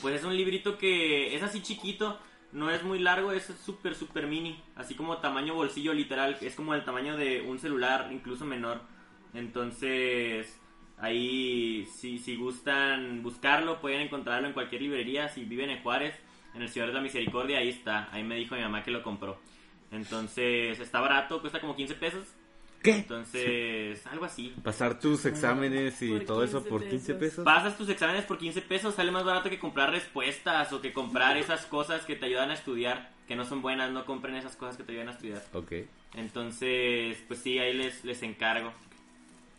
[0.00, 2.18] pues es un librito que es así chiquito,
[2.52, 6.74] no es muy largo, es súper súper mini, así como tamaño bolsillo literal, es como
[6.74, 8.80] el tamaño de un celular, incluso menor.
[9.34, 10.60] Entonces,
[10.98, 16.14] ahí si si gustan buscarlo, pueden encontrarlo en cualquier librería, si viven en Juárez,
[16.54, 18.08] en el Ciudad de la Misericordia, ahí está.
[18.12, 19.38] Ahí me dijo mi mamá que lo compró.
[19.92, 22.26] Entonces, está barato, cuesta como 15 pesos.
[22.82, 22.96] ¿Qué?
[22.96, 24.52] Entonces, algo así.
[24.64, 27.18] Pasar tus exámenes y todo eso 15 por 15 pesos.
[27.18, 27.44] pesos.
[27.44, 31.36] Pasas tus exámenes por 15 pesos, sale más barato que comprar respuestas o que comprar
[31.36, 34.76] esas cosas que te ayudan a estudiar, que no son buenas, no compren esas cosas
[34.76, 35.44] que te ayudan a estudiar.
[35.52, 35.72] Ok.
[36.14, 38.72] Entonces, pues sí, ahí les, les encargo.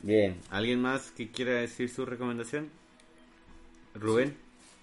[0.01, 0.37] Bien.
[0.49, 2.69] ¿Alguien más que quiera decir su recomendación?
[3.95, 4.37] Rubén.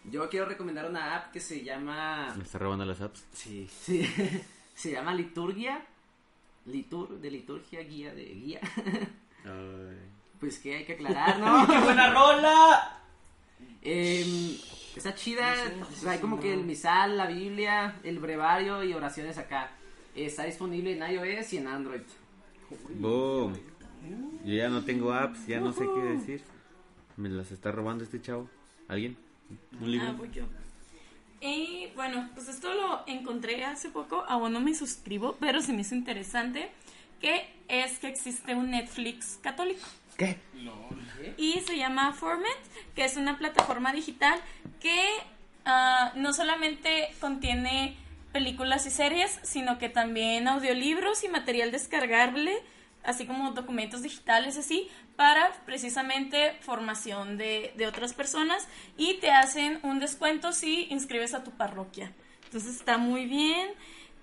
[0.04, 2.32] Yo quiero recomendar una app que se llama.
[2.36, 3.26] Me está robando las apps.
[3.32, 4.08] Sí, sí.
[4.80, 5.84] se llama Liturgia.
[6.64, 8.60] Litur, de liturgia, guía de guía.
[10.38, 11.66] Pues que hay que aclarar, ¿no?
[11.70, 13.02] ¡Qué buena rola!
[13.82, 14.56] Em,
[14.96, 15.54] está chida,
[16.06, 19.70] hay como que el misal, la Biblia, el brevario y oraciones acá.
[20.14, 22.02] Está disponible en iOS y en Android.
[22.98, 23.54] Boom.
[24.44, 26.42] Yo ya no tengo apps, ya no sé qué decir.
[27.18, 28.48] Me las está robando este chavo.
[28.88, 29.16] ¿Alguien?
[29.78, 30.08] ¿Un libro?
[30.08, 30.44] Ah, voy yo.
[31.40, 35.80] Y bueno, pues esto lo encontré hace poco, aún no me suscribo, pero se me
[35.80, 36.70] hizo interesante,
[37.20, 39.86] que es que existe un Netflix católico.
[40.18, 40.36] ¿Qué?
[41.38, 42.58] Y se llama Format,
[42.94, 44.38] que es una plataforma digital
[44.80, 45.06] que
[45.64, 47.96] ah, no solamente contiene
[48.32, 52.54] películas y series, sino que también audiolibros y material descargable,
[53.04, 59.80] así como documentos digitales así, para precisamente formación de, de otras personas y te hacen
[59.82, 62.12] un descuento si inscribes a tu parroquia.
[62.44, 63.70] Entonces está muy bien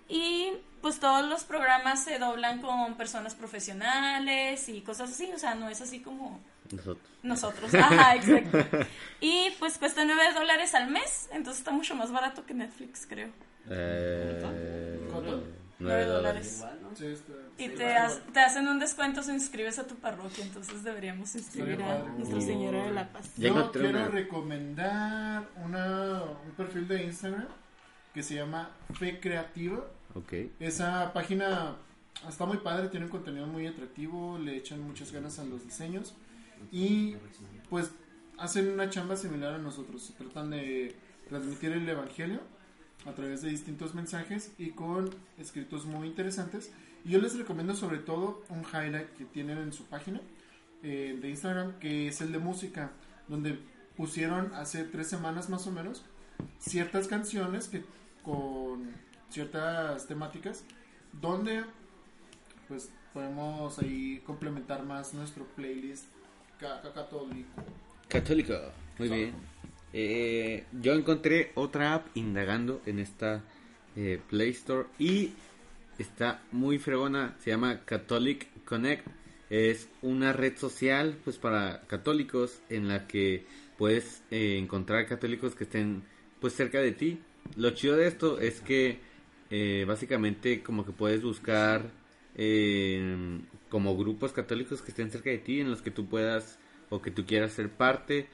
[0.10, 0.50] y
[0.82, 5.70] pues todos los programas se doblan con personas profesionales y cosas así, o sea, no
[5.70, 6.40] es así como
[6.72, 7.08] Nosotros.
[7.24, 7.74] nosotros.
[7.76, 8.86] Ajá, exacto.
[9.20, 13.30] Y pues cuesta 9 dólares al mes, entonces está mucho más barato que Netflix, creo.
[13.70, 15.44] Eh, ¿Cuánto?
[15.80, 16.64] 9 Nueve dólares.
[17.58, 17.96] Y te,
[18.34, 22.00] te hacen un descuento si inscribes a tu parroquia, entonces deberíamos inscribir a.
[22.00, 23.32] Nuestra Señora de la Paz.
[23.38, 24.08] Yo quiero una.
[24.08, 27.48] recomendar una, un perfil de Instagram
[28.14, 29.86] que se llama Fe Creativa.
[30.16, 30.34] Ok.
[30.60, 31.76] Esa página
[32.28, 36.16] está muy padre, tiene un contenido muy atractivo, le echan muchas ganas a los diseños
[36.72, 37.16] y
[37.70, 37.92] pues
[38.40, 40.02] hacen una chamba similar a nosotros.
[40.02, 40.96] Se tratan de
[41.30, 42.42] transmitir el evangelio
[43.08, 46.72] a través de distintos mensajes y con escritos muy interesantes.
[47.06, 50.20] Y yo les recomiendo sobre todo un highlight que tienen en su página
[50.84, 52.92] eh, de Instagram, que es el de música,
[53.28, 53.58] donde
[53.96, 56.04] pusieron hace tres semanas más o menos
[56.60, 57.84] ciertas canciones que
[58.24, 58.92] con
[59.30, 60.64] ciertas temáticas,
[61.22, 61.64] donde
[62.68, 66.06] pues podemos ahí complementar más nuestro playlist
[66.60, 67.50] ca- ca- católico.
[68.10, 68.54] Católico.
[69.00, 69.34] Muy bien.
[69.94, 73.44] Eh, yo encontré otra app indagando en esta
[73.96, 75.34] eh, Play Store y
[75.98, 77.36] está muy fregona.
[77.40, 79.08] Se llama Catholic Connect.
[79.50, 83.46] Es una red social pues para católicos en la que
[83.78, 86.04] puedes eh, encontrar católicos que estén
[86.40, 87.20] pues cerca de ti.
[87.56, 89.00] Lo chido de esto es que
[89.50, 91.90] eh, básicamente como que puedes buscar
[92.36, 96.60] eh, como grupos católicos que estén cerca de ti en los que tú puedas
[96.90, 98.28] o que tú quieras ser parte.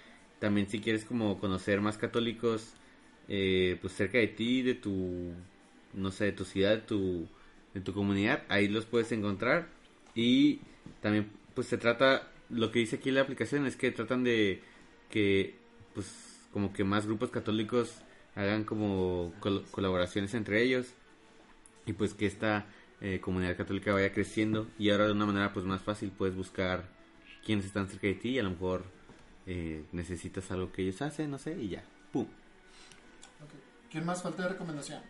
[0.44, 2.74] También si quieres como conocer más católicos
[3.30, 5.32] eh, pues cerca de ti, de tu,
[5.94, 7.28] no sé, de tu ciudad, de tu,
[7.74, 9.68] de tu comunidad, ahí los puedes encontrar.
[10.16, 10.60] Y
[11.02, 14.62] también pues se trata, lo que dice aquí la aplicación es que tratan de
[15.10, 15.56] que
[15.94, 16.08] pues
[16.52, 18.04] como que más grupos católicos
[18.36, 20.88] hagan como col- colaboraciones entre ellos
[21.86, 22.68] y pues que esta
[23.02, 26.90] eh, comunidad católica vaya creciendo y ahora de una manera pues más fácil puedes buscar
[27.46, 28.93] quiénes están cerca de ti y a lo mejor
[29.48, 32.26] eh, necesitas algo que ellos hacen, no sé, y ya, pum.
[33.92, 35.02] ¿Quién más falta de recomendación?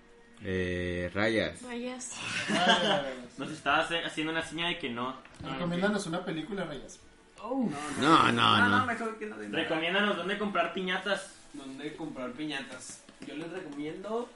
[0.43, 1.61] Eh, rayas.
[1.61, 2.17] Rayas.
[2.49, 3.05] Rayas.
[3.37, 5.15] Nos estaba hace- haciendo una seña de que no.
[5.41, 6.99] Recomiéndanos una película, Rayas.
[7.41, 7.69] No,
[7.99, 8.69] no, no.
[8.69, 9.49] no, mejor que no nada.
[9.49, 11.33] Recomiéndanos dónde comprar piñatas.
[11.53, 13.01] ¿Dónde comprar piñatas?
[13.27, 14.27] Yo les recomiendo.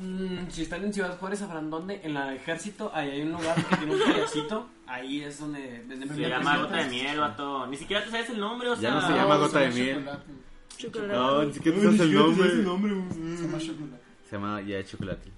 [0.00, 2.00] mm, si están en Ciudad Juárez, sabrán dónde.
[2.02, 4.68] En el ejército, ahí hay un lugar que tiene un payasito.
[4.86, 5.84] Ahí es donde
[6.14, 7.66] Se llama gota de miel, vato.
[7.66, 8.90] Ni siquiera tú sabes el nombre, o Ya sea.
[8.92, 9.96] no se llama gota de miel.
[9.96, 10.32] chocolate.
[10.78, 11.12] Chocolate.
[11.14, 12.92] No, ni siquiera sabes el nombre.
[13.10, 14.02] Se llama chocolate.
[14.28, 15.32] Se llama ya chocolate.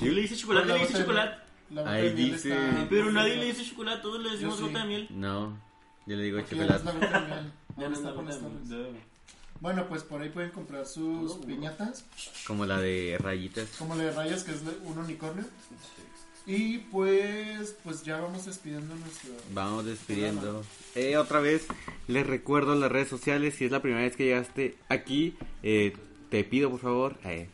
[0.00, 1.36] Yo le hice chocolate, La le hice chocolate.
[1.86, 2.48] Ahí dice.
[2.50, 5.06] está- Pero nadie le dice chocolate, todos le decimos gota de miel.
[5.10, 5.58] No,
[6.06, 6.84] yo le digo ya chocolate.
[7.76, 8.96] Ya no es la gota de miel.
[9.60, 12.04] Bueno, pues por ahí pueden comprar sus piñatas,
[12.46, 13.68] Como la de rayitas.
[13.78, 15.44] como la de rayas, que es un unicornio.
[16.46, 19.32] Y pues, pues ya vamos despidiendo nuestro...
[19.54, 20.62] Vamos despidiendo.
[20.94, 21.66] Eh, otra vez,
[22.06, 23.54] les recuerdo las redes sociales.
[23.54, 25.96] Si es la primera vez que llegaste aquí, eh,
[26.28, 27.48] te pido por favor, eh,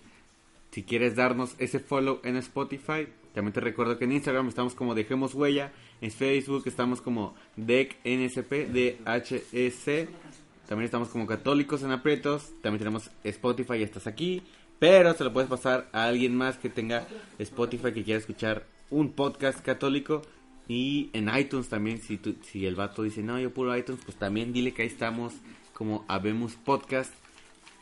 [0.73, 3.07] si quieres darnos ese follow en Spotify.
[3.33, 5.73] También te recuerdo que en Instagram estamos como Dejemos Huella.
[6.01, 10.09] En Facebook estamos como DECNSP, DHEC.
[10.67, 12.51] También estamos como Católicos en Aprietos.
[12.61, 14.43] También tenemos Spotify y estás aquí.
[14.81, 17.07] Pero se lo puedes pasar a alguien más que tenga
[17.39, 20.23] Spotify que quiera escuchar un podcast católico.
[20.69, 24.17] Y en iTunes también, si, tú- si el vato dice, no, yo puro iTunes, pues
[24.17, 25.33] también dile que ahí estamos
[25.73, 27.13] como Habemos Podcast.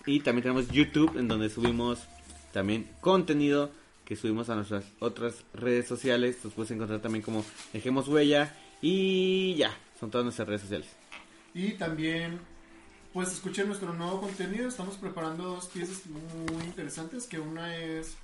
[0.06, 2.00] Y también tenemos YouTube, en donde subimos
[2.52, 3.70] también contenido
[4.06, 6.38] que subimos a nuestras otras redes sociales.
[6.42, 7.44] Los puedes encontrar también como
[7.74, 8.56] Dejemos Huella.
[8.80, 10.88] Y ya, son todas nuestras redes sociales.
[11.52, 12.38] Y también,
[13.12, 14.66] pues escuchen nuestro nuevo contenido.
[14.68, 18.16] Estamos preparando dos piezas muy interesantes, que una es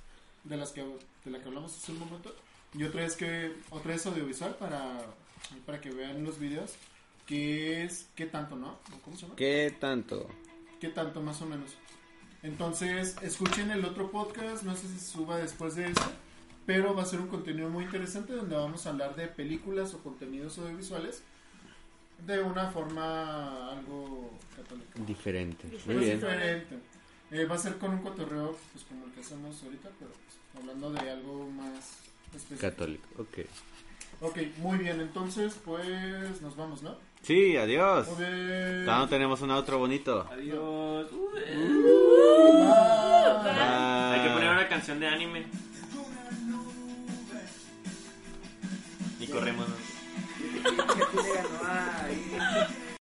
[0.43, 2.33] de las que de la que hablamos hace un momento
[2.77, 4.99] y otra es que otra es audiovisual para
[5.65, 6.73] para que vean los videos,
[7.25, 8.79] que es qué tanto, ¿no?
[8.93, 9.35] ¿O ¿Cómo se llama?
[9.35, 10.27] ¿Qué tanto?
[10.79, 11.71] ¿Qué tanto más o menos?
[12.43, 16.01] Entonces, escuchen el otro podcast, no sé si suba después de ese,
[16.65, 20.03] pero va a ser un contenido muy interesante donde vamos a hablar de películas o
[20.03, 21.23] contenidos audiovisuales
[22.25, 24.99] de una forma algo católica.
[25.05, 25.67] Diferente.
[25.85, 26.19] Muy bien.
[26.19, 26.79] diferente.
[27.31, 30.61] Eh, va a ser con un cotorreo pues como el que hacemos ahorita, pero pues,
[30.61, 31.97] hablando de algo más.
[32.59, 33.39] Católico, ok.
[34.21, 36.95] Ok, muy bien, entonces pues nos vamos, ¿no?
[37.21, 38.07] Sí, adiós.
[38.85, 40.29] No tenemos un outro bonito.
[40.29, 41.09] Adiós.
[41.11, 41.33] Uh,
[43.43, 43.57] Bye.
[44.13, 45.47] Hay que poner una canción de anime.
[49.19, 49.67] Y corremos.
[49.67, 49.75] ¿no?